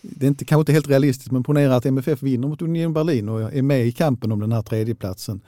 [0.00, 3.28] det är inte, kanske inte helt realistiskt, men ponera att MFF vinner mot Union Berlin
[3.28, 5.40] och är med i kampen om den här tredjeplatsen.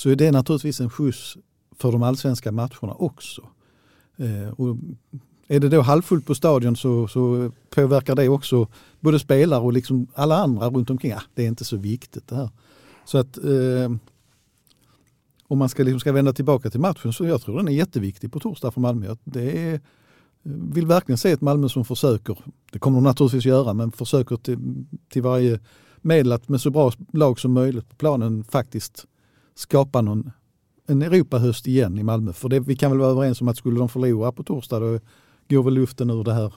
[0.00, 1.36] Så är det naturligtvis en skjuts
[1.76, 3.42] för de allsvenska matcherna också.
[4.16, 4.76] Eh, och
[5.48, 8.68] är det då halvfullt på stadion så, så påverkar det också
[9.00, 11.10] både spelare och liksom alla andra runt omkring.
[11.10, 12.50] Ja, det är inte så viktigt det här.
[13.04, 13.92] Så att eh,
[15.48, 18.32] om man ska, liksom ska vända tillbaka till matchen så jag tror den är jätteviktig
[18.32, 19.16] på torsdag för Malmö.
[19.24, 19.80] Det är, eh,
[20.42, 22.38] vill verkligen se ett Malmö som försöker,
[22.72, 24.58] det kommer de naturligtvis göra, men försöker till,
[25.08, 25.60] till varje
[26.00, 29.06] medel att med så bra lag som möjligt på planen faktiskt
[29.60, 30.30] skapa någon,
[30.86, 32.32] en Europahöst igen i Malmö.
[32.32, 34.98] För det, vi kan väl vara överens om att skulle de förlora på torsdag då
[35.48, 36.54] går väl luften ur det här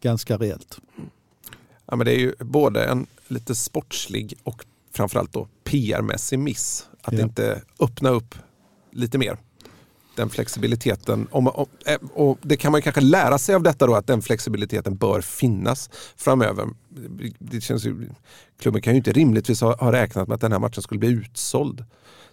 [0.00, 0.80] ganska rejält.
[1.86, 7.12] Ja, men det är ju både en lite sportslig och framförallt då PR-mässig miss att
[7.12, 7.22] ja.
[7.22, 8.34] inte öppna upp
[8.92, 9.38] lite mer.
[10.20, 13.94] Den flexibiliteten, om, om, eh, och det kan man kanske lära sig av detta då
[13.94, 16.68] att den flexibiliteten bör finnas framöver.
[17.38, 18.08] Det känns ju,
[18.60, 21.08] klubben kan ju inte rimligtvis ha, ha räknat med att den här matchen skulle bli
[21.08, 21.84] utsåld.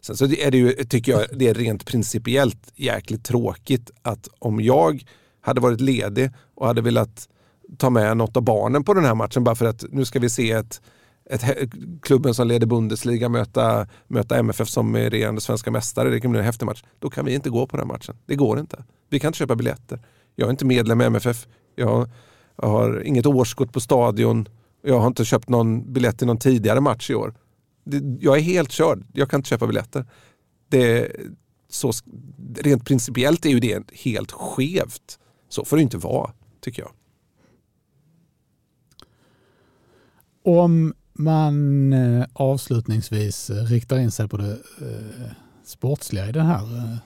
[0.01, 4.61] Sen så är det ju, tycker jag, det är rent principiellt jäkligt tråkigt att om
[4.61, 5.05] jag
[5.41, 7.29] hade varit ledig och hade velat
[7.77, 10.29] ta med något av barnen på den här matchen bara för att nu ska vi
[10.29, 10.81] se ett,
[11.30, 11.71] ett,
[12.01, 16.09] klubben som leder Bundesliga möta, möta MFF som är regerande svenska mästare.
[16.09, 16.84] Det kan bli en häftig match.
[16.99, 18.15] Då kan vi inte gå på den matchen.
[18.25, 18.84] Det går inte.
[19.09, 20.01] Vi kan inte köpa biljetter.
[20.36, 21.47] Jag är inte medlem i MFF.
[21.75, 22.09] Jag,
[22.55, 24.49] jag har inget årskort på stadion.
[24.82, 27.34] Jag har inte köpt någon biljett till någon tidigare match i år.
[27.84, 29.05] Det, jag är helt körd.
[29.13, 30.05] Jag kan inte köpa biljetter.
[30.69, 31.11] Det,
[31.69, 31.91] så,
[32.57, 35.19] rent principiellt är ju det helt skevt.
[35.49, 36.91] Så får det inte vara, tycker jag.
[40.43, 45.32] Om man eh, avslutningsvis eh, riktar in sig på det eh,
[45.63, 46.97] sportsliga i det här eh,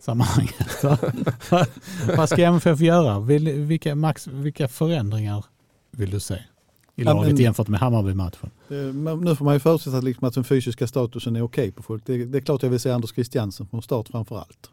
[0.00, 0.84] sammanhanget.
[2.16, 3.20] Vad ska MFF göra?
[3.20, 5.44] Vill, vilka, max, vilka förändringar
[5.90, 6.42] vill du se
[6.94, 8.50] i laget men, jämfört med Hammarby-matchen?
[9.22, 12.02] Nu får man ju förutsätta liksom att den fysiska statusen är okej okay på folk.
[12.06, 14.70] Det, det, är klart jag vill se Anders Christiansen från start framför allt.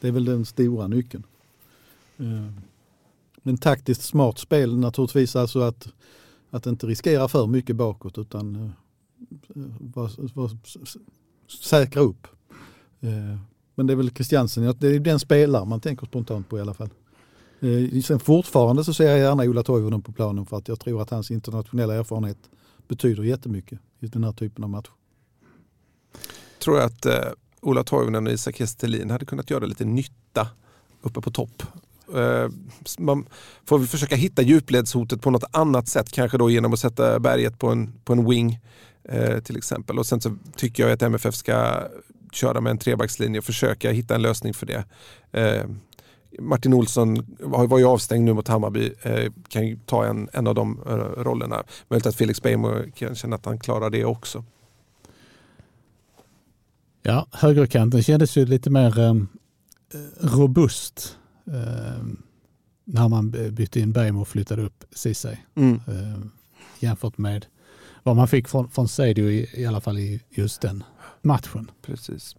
[0.00, 1.22] Det är väl den stora nyckeln.
[3.42, 5.88] Men taktiskt smart spel naturligtvis alltså att,
[6.50, 8.62] att inte riskera för mycket bakåt utan eh,
[9.56, 10.50] eh, var, var,
[11.62, 12.26] säkra upp.
[13.00, 13.38] Eh,
[13.74, 16.74] men det är väl Christiansen, det är den spelare man tänker spontant på i alla
[16.74, 16.88] fall.
[18.04, 21.10] Sen fortfarande så ser jag gärna Ola Toivonen på planen för att jag tror att
[21.10, 22.38] hans internationella erfarenhet
[22.88, 24.88] betyder jättemycket i den här typen av match.
[26.58, 30.48] Tror jag att eh, Ola Toivonen och Isak Estelin hade kunnat göra lite nytta
[31.02, 31.62] uppe på topp
[32.14, 32.48] Eh,
[32.98, 33.26] man
[33.64, 36.12] får väl försöka hitta djupledshotet på något annat sätt.
[36.12, 38.58] Kanske då genom att sätta berget på en, på en wing
[39.04, 39.98] eh, till exempel.
[39.98, 41.82] Och sen så tycker jag att MFF ska
[42.32, 44.84] köra med en trebackslinje och försöka hitta en lösning för det.
[45.32, 45.64] Eh,
[46.38, 48.92] Martin Olsson var ju avstängd nu mot Hammarby,
[49.48, 50.80] kan ju ta en, en av de
[51.16, 51.62] rollerna.
[51.88, 54.44] Möjligt att Felix Beijmo kan känna att han klarar det också.
[57.02, 59.26] Ja, högerkanten kändes ju lite mer
[60.20, 61.18] robust
[61.50, 62.04] eh,
[62.84, 65.36] när man bytte in Beijmo och flyttade upp Ceesay.
[65.54, 65.74] Mm.
[65.74, 66.26] Eh,
[66.78, 67.46] jämfört med
[68.02, 70.84] vad man fick från, från Seidio i, i alla fall i just den
[71.22, 71.70] matchen.
[71.82, 72.36] Precis.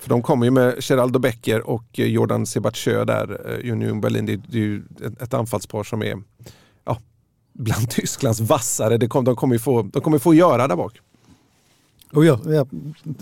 [0.00, 4.26] För de kommer ju med Geraldo Becker och Jordan Sebatjö där, eh, Union Berlin.
[4.26, 4.82] Det är ju
[5.20, 6.22] ett, anfallspar som är
[6.84, 6.98] ja,
[7.52, 8.98] bland Tysklands vassare.
[8.98, 11.00] Det kom, de kommer ju få, de kommer få göra där bak.
[12.12, 12.66] Och ja, ja,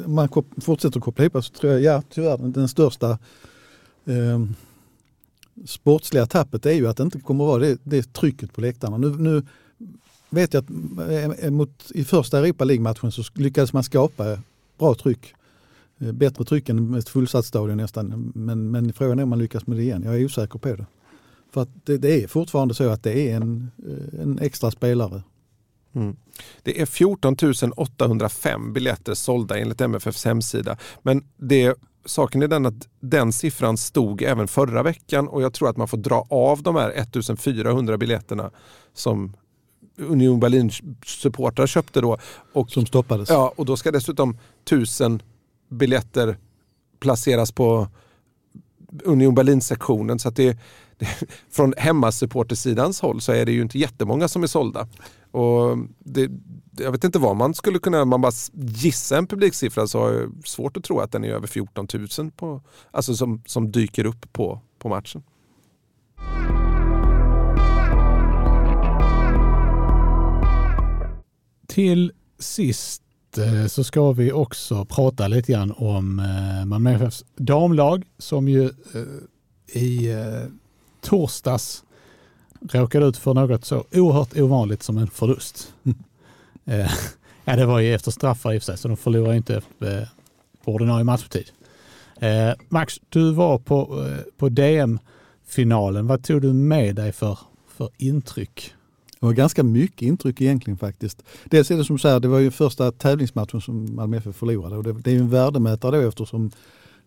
[0.06, 0.28] man
[0.60, 3.10] fortsätter att koppla ihop så tror jag, ja tyvärr den största
[4.04, 4.38] eh,
[5.66, 8.96] sportsliga tappet är ju att det inte kommer att vara det, det trycket på läktarna.
[8.96, 9.42] Nu, nu
[10.30, 10.70] vet jag att
[11.10, 14.38] eh, eh, mot, i första Europa League-matchen så lyckades man skapa
[14.78, 15.34] bra tryck.
[15.98, 18.32] Eh, bättre tryck än ett fullsatt stadion nästan.
[18.34, 20.02] Men, men frågan är om man lyckas med det igen.
[20.02, 20.86] Jag är osäker på det.
[21.52, 23.70] För att det, det är fortfarande så att det är en,
[24.20, 25.22] en extra spelare.
[25.92, 26.16] Mm.
[26.62, 27.36] Det är 14
[27.76, 30.76] 805 biljetter sålda enligt MFFs hemsida.
[31.02, 31.74] Men det
[32.04, 35.88] saken är den att den siffran stod även förra veckan och jag tror att man
[35.88, 38.50] får dra av de här 1400 biljetterna
[38.94, 39.36] som
[39.98, 42.18] Union Berlin-supportrar köpte då.
[42.52, 43.28] Och, som stoppades.
[43.28, 45.22] Ja, och då ska dessutom tusen
[45.68, 46.36] biljetter
[47.00, 47.88] placeras på
[49.04, 50.18] Union Berlin-sektionen.
[50.18, 50.58] Så att det,
[50.98, 51.08] det,
[51.50, 54.88] från hemmasupportersidans håll så är det ju inte jättemånga som är sålda.
[55.30, 56.30] Och det,
[56.76, 60.32] jag vet inte vad man skulle kunna, man bara gissa en publiksiffra så har jag
[60.44, 61.86] svårt att tro att den är över 14
[62.18, 62.60] 000 på,
[62.90, 65.22] alltså som, som dyker upp på, på matchen.
[71.66, 73.02] Till sist
[73.38, 78.64] eh, så ska vi också prata lite grann om eh, Malmö FFs damlag som ju
[78.64, 80.14] eh, i
[81.00, 81.84] torsdags
[82.68, 85.74] råkade ut för något så oerhört ovanligt som en förlust.
[85.84, 85.98] Mm.
[87.44, 89.62] ja, det var ju efter straffar i och för sig, så de förlorade inte
[90.64, 91.50] på ordinarie matchtid.
[92.68, 94.06] Max, du var på,
[94.36, 96.06] på DM-finalen.
[96.06, 97.38] Vad tog du med dig för,
[97.68, 98.74] för intryck?
[99.20, 101.22] Det var ganska mycket intryck egentligen faktiskt.
[101.44, 104.76] Dels är det som så här, det var ju första tävlingsmatchen som Malmö FF förlorade
[104.76, 106.50] och det, det är ju en värdemätare då eftersom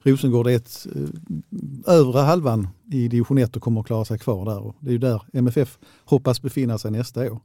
[0.03, 4.45] Rosengård är ett, eh, övre halvan i division 1 och kommer att klara sig kvar
[4.45, 4.59] där.
[4.59, 7.39] Och det är ju där MFF hoppas befinna sig nästa år.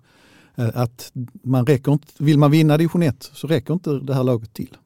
[0.54, 4.24] Eh, att man räcker inte, vill man vinna division 1 så räcker inte det här
[4.24, 4.76] laget till.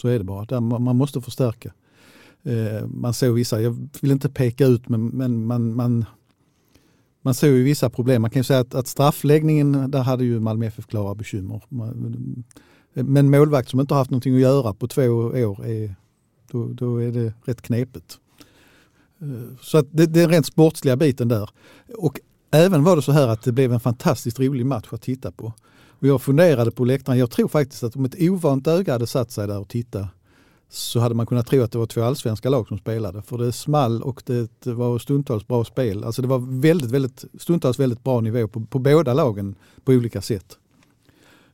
[0.00, 1.72] Så är det bara, där man, man måste förstärka.
[2.42, 6.04] Eh, man såg vissa, jag vill inte peka ut men, men man, man
[7.24, 8.22] man såg ju vissa problem.
[8.22, 11.62] Man kan ju säga att, att straffläggningen, där hade ju Malmö FF klara bekymmer.
[12.92, 15.94] Men målvakt som inte har haft någonting att göra på två år, är,
[16.52, 18.18] då, då är det rätt knepigt.
[19.20, 21.50] Eh, så att det, det är den rent sportsliga biten där.
[21.98, 25.32] Och även var det så här att det blev en fantastiskt rolig match att titta
[25.32, 25.52] på.
[25.88, 29.30] Och jag funderade på läktaren, jag tror faktiskt att om ett ovant öga hade satt
[29.30, 30.06] sig där och tittat
[30.68, 33.22] så hade man kunnat tro att det var två allsvenska lag som spelade.
[33.22, 36.04] För det small och det var stundtals bra spel.
[36.04, 40.22] Alltså det var väldigt, väldigt, stundtals väldigt bra nivå på, på båda lagen på olika
[40.22, 40.58] sätt.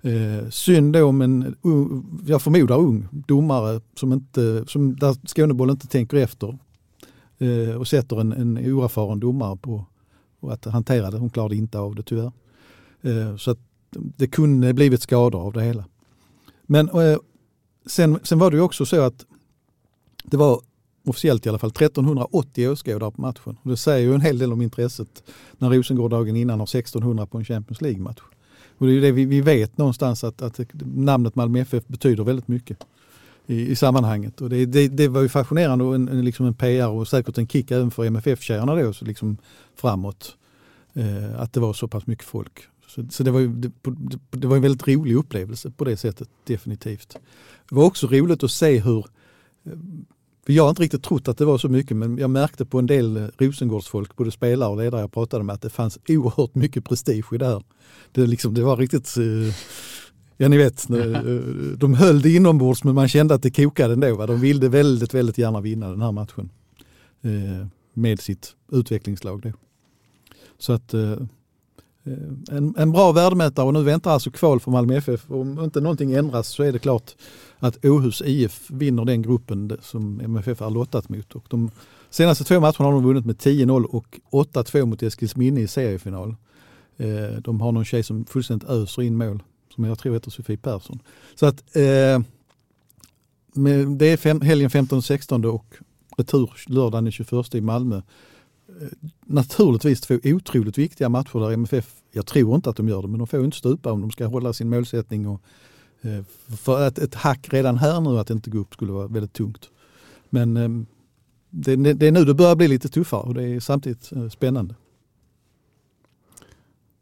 [0.02, 5.70] Eh, synd då om en, uh, jag förmodar ung domare som, inte, som där Skåneboll
[5.70, 6.58] inte tänker efter
[7.38, 9.86] eh, och sätter en, en oerfaren domare på
[10.40, 11.18] att hantera det.
[11.18, 12.32] Hon klarade inte av det tyvärr.
[13.02, 13.58] Eh, så att
[13.90, 15.84] det kunde blivit skador av det hela.
[16.62, 17.18] Men eh,
[17.86, 19.26] sen, sen var det ju också så att
[20.24, 20.60] det var
[21.06, 23.56] officiellt i alla fall 1380 åskådare på matchen.
[23.62, 25.22] det säger ju en hel del om intresset
[25.58, 28.20] när Rosengård dagen innan har 1600 på en Champions League-match.
[28.78, 32.48] Och det är det vi, vi vet någonstans att, att namnet Malmö FF betyder väldigt
[32.48, 32.78] mycket
[33.46, 34.40] i, i sammanhanget.
[34.40, 37.38] Och det, det, det, var ju fascinerande och en, en, liksom en PR och säkert
[37.38, 39.36] en kick även för MFF-tjejerna då, så liksom
[39.76, 40.36] framåt.
[40.92, 42.68] Eh, att det var så pass mycket folk.
[42.86, 43.70] Så, så det, var ju, det,
[44.30, 47.16] det, var en väldigt rolig upplevelse på det sättet, definitivt.
[47.68, 49.06] Det var också roligt att se hur,
[49.64, 49.72] eh,
[50.48, 52.78] för jag har inte riktigt trott att det var så mycket, men jag märkte på
[52.78, 56.84] en del Rosengårdsfolk, både spelare och ledare jag pratade med, att det fanns oerhört mycket
[56.84, 57.62] prestige i det här.
[58.12, 59.54] Det, liksom, det var riktigt, eh,
[60.36, 61.22] ja ni vet, eh, eh,
[61.76, 64.16] de höll det inombords men man kände att det kokade ändå.
[64.16, 64.26] Va?
[64.26, 66.50] De ville väldigt, väldigt gärna vinna den här matchen
[67.94, 69.42] med sitt utvecklingslag.
[69.42, 69.52] Då.
[70.58, 70.94] Så att
[72.08, 75.30] Eh, en, en bra värdemätare och nu väntar alltså kval för Malmö FF.
[75.30, 77.14] Om inte någonting ändras så är det klart
[77.58, 81.34] att Åhus IF vinner den gruppen som MFF är lottat mot.
[81.34, 81.70] Och de
[82.10, 86.36] senaste två matcherna har de vunnit med 10-0 och 8-2 mot Eskilsminne i seriefinal.
[86.96, 89.42] Eh, de har någon tjej som fullständigt öser in mål
[89.74, 90.98] som jag tror heter Sofie Persson.
[91.34, 92.20] Så att eh,
[93.98, 95.74] det är fem, helgen 15-16 och
[96.16, 98.02] retur lördagen den 21 i Malmö
[99.26, 103.18] naturligtvis två otroligt viktiga matcher där MFF, jag tror inte att de gör det, men
[103.18, 105.28] de får inte stupa om de ska hålla sin målsättning.
[105.28, 105.42] Och,
[106.02, 106.24] eh,
[106.56, 109.70] för att ett hack redan här nu att inte gå upp skulle vara väldigt tungt.
[110.30, 110.68] Men eh,
[111.50, 114.74] det, det är nu det börjar bli lite tuffare och det är samtidigt eh, spännande.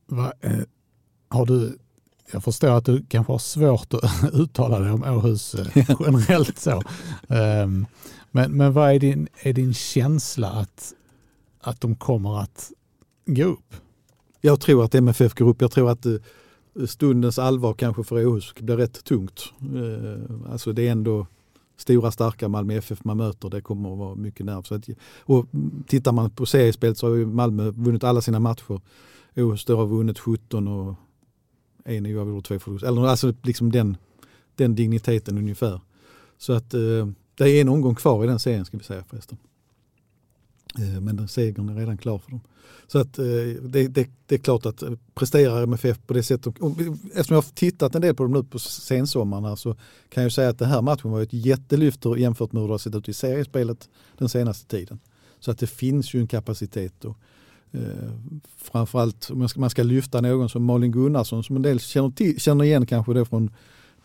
[0.07, 0.59] Va, eh,
[1.29, 1.79] har du,
[2.33, 6.83] jag förstår att du kanske har svårt att uttala dig om Åhus eh, generellt så.
[7.29, 7.87] Um,
[8.31, 10.93] men, men vad är din, är din känsla att
[11.67, 12.73] att de kommer att
[13.27, 13.75] gå upp?
[14.41, 15.61] Jag tror att MFF går upp.
[15.61, 16.17] Jag tror att eh,
[16.87, 19.53] stundens allvar kanske för Åhus blir rätt tungt.
[19.61, 21.27] Eh, alltså det är ändå
[21.77, 23.51] stora starka Malmö FF man möter.
[23.51, 24.63] Det kommer att vara mycket nerv.
[24.63, 24.89] Så att,
[25.21, 25.47] och
[25.87, 28.81] tittar man på seriespelet så har ju Malmö vunnit alla sina matcher.
[29.37, 30.95] Åhus har vunnit 17 och
[31.85, 32.89] en oavgjord och två förluster.
[32.89, 33.97] Eller alltså liksom den,
[34.55, 35.81] den digniteten ungefär.
[36.39, 39.39] Så att eh, det är en omgång kvar i den serien ska vi säga förresten.
[40.79, 42.41] Eh, men den segern är redan klar för dem.
[42.87, 43.25] Så att eh,
[43.63, 44.83] det, det, det är klart att
[45.15, 46.55] presterar MFF på det sättet.
[46.57, 49.77] Eftersom jag har tittat en del på dem nu på sensommaren så
[50.09, 52.79] kan jag säga att den här matchen var ett jättelyft jämfört med hur det har
[52.79, 54.99] sett ut i seriespelet den senaste tiden.
[55.41, 57.05] Så att det finns ju en kapacitet.
[57.05, 57.17] Och,
[57.73, 58.13] eh,
[58.57, 62.11] framförallt om man ska, man ska lyfta någon som Malin Gunnarsson som en del känner,
[62.11, 63.51] till, känner igen kanske då från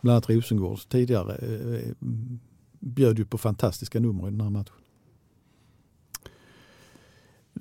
[0.01, 1.35] bland annat Rosengård tidigare.
[1.35, 1.95] Eh, eh
[2.79, 4.80] bjöd ju på fantastiska nummer i den här matchen.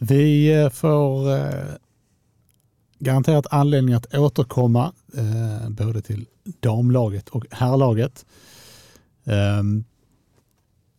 [0.03, 1.75] Vi eh, får eh,
[2.99, 6.27] garanterat anledning att återkomma eh, både till
[6.61, 8.27] damlaget och herrlaget.
[9.25, 9.85] Ehm,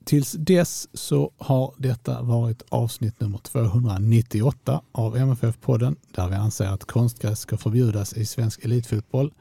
[0.06, 6.86] tills dess så har detta varit avsnitt nummer 298 av MFF-podden där vi anser att
[6.86, 9.34] konstgräs ska förbjudas i svensk elitfotboll.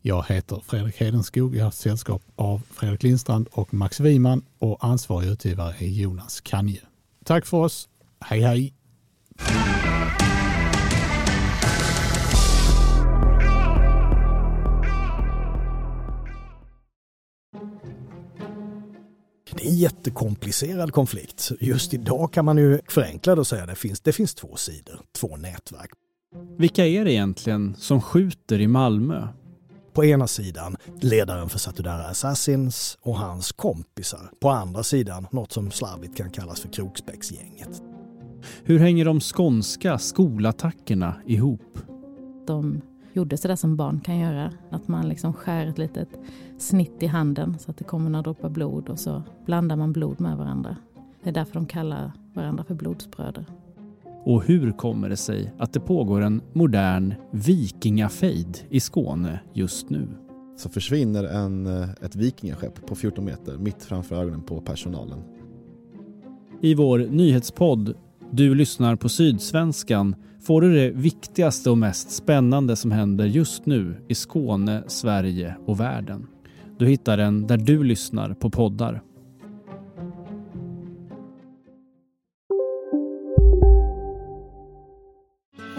[0.00, 1.56] Jag heter Fredrik Hedenskog.
[1.56, 6.80] Jag har sällskap av Fredrik Lindstrand och Max Wiman och ansvarig utgivare är Jonas Kanje.
[7.24, 7.88] Tack för oss.
[8.20, 8.81] Hej hej!
[19.56, 21.52] Det är en jättekomplicerad konflikt.
[21.60, 24.56] Just idag kan man ju förenkla det och säga att det finns, det finns två
[24.56, 25.90] sidor, två nätverk.
[26.58, 29.28] Vilka är det egentligen som skjuter i Malmö?
[29.92, 34.30] På ena sidan ledaren för Satudara Assassins och hans kompisar.
[34.40, 37.91] På andra sidan något som slarvigt kan kallas för Kroksbäcksgänget.
[38.64, 41.78] Hur hänger de skånska skolattackerna ihop?
[42.46, 42.80] De
[43.12, 44.52] gjorde sådär som barn kan göra.
[44.70, 46.08] Att man liksom skär ett litet
[46.58, 50.20] snitt i handen så att det kommer några droppar blod och så blandar man blod
[50.20, 50.76] med varandra.
[51.22, 53.44] Det är därför de kallar varandra för blodsbröder.
[54.24, 60.08] Och hur kommer det sig att det pågår en modern vikingafejd i Skåne just nu?
[60.56, 65.18] Så försvinner en, eh, ett vikingaskepp på 14 meter mitt framför ögonen på personalen.
[66.60, 67.94] I vår nyhetspodd
[68.34, 70.16] du lyssnar på Sydsvenskan
[70.46, 75.80] får du det viktigaste och mest spännande som händer just nu i Skåne, Sverige och
[75.80, 76.26] världen.
[76.78, 79.02] Du hittar den där du lyssnar på poddar.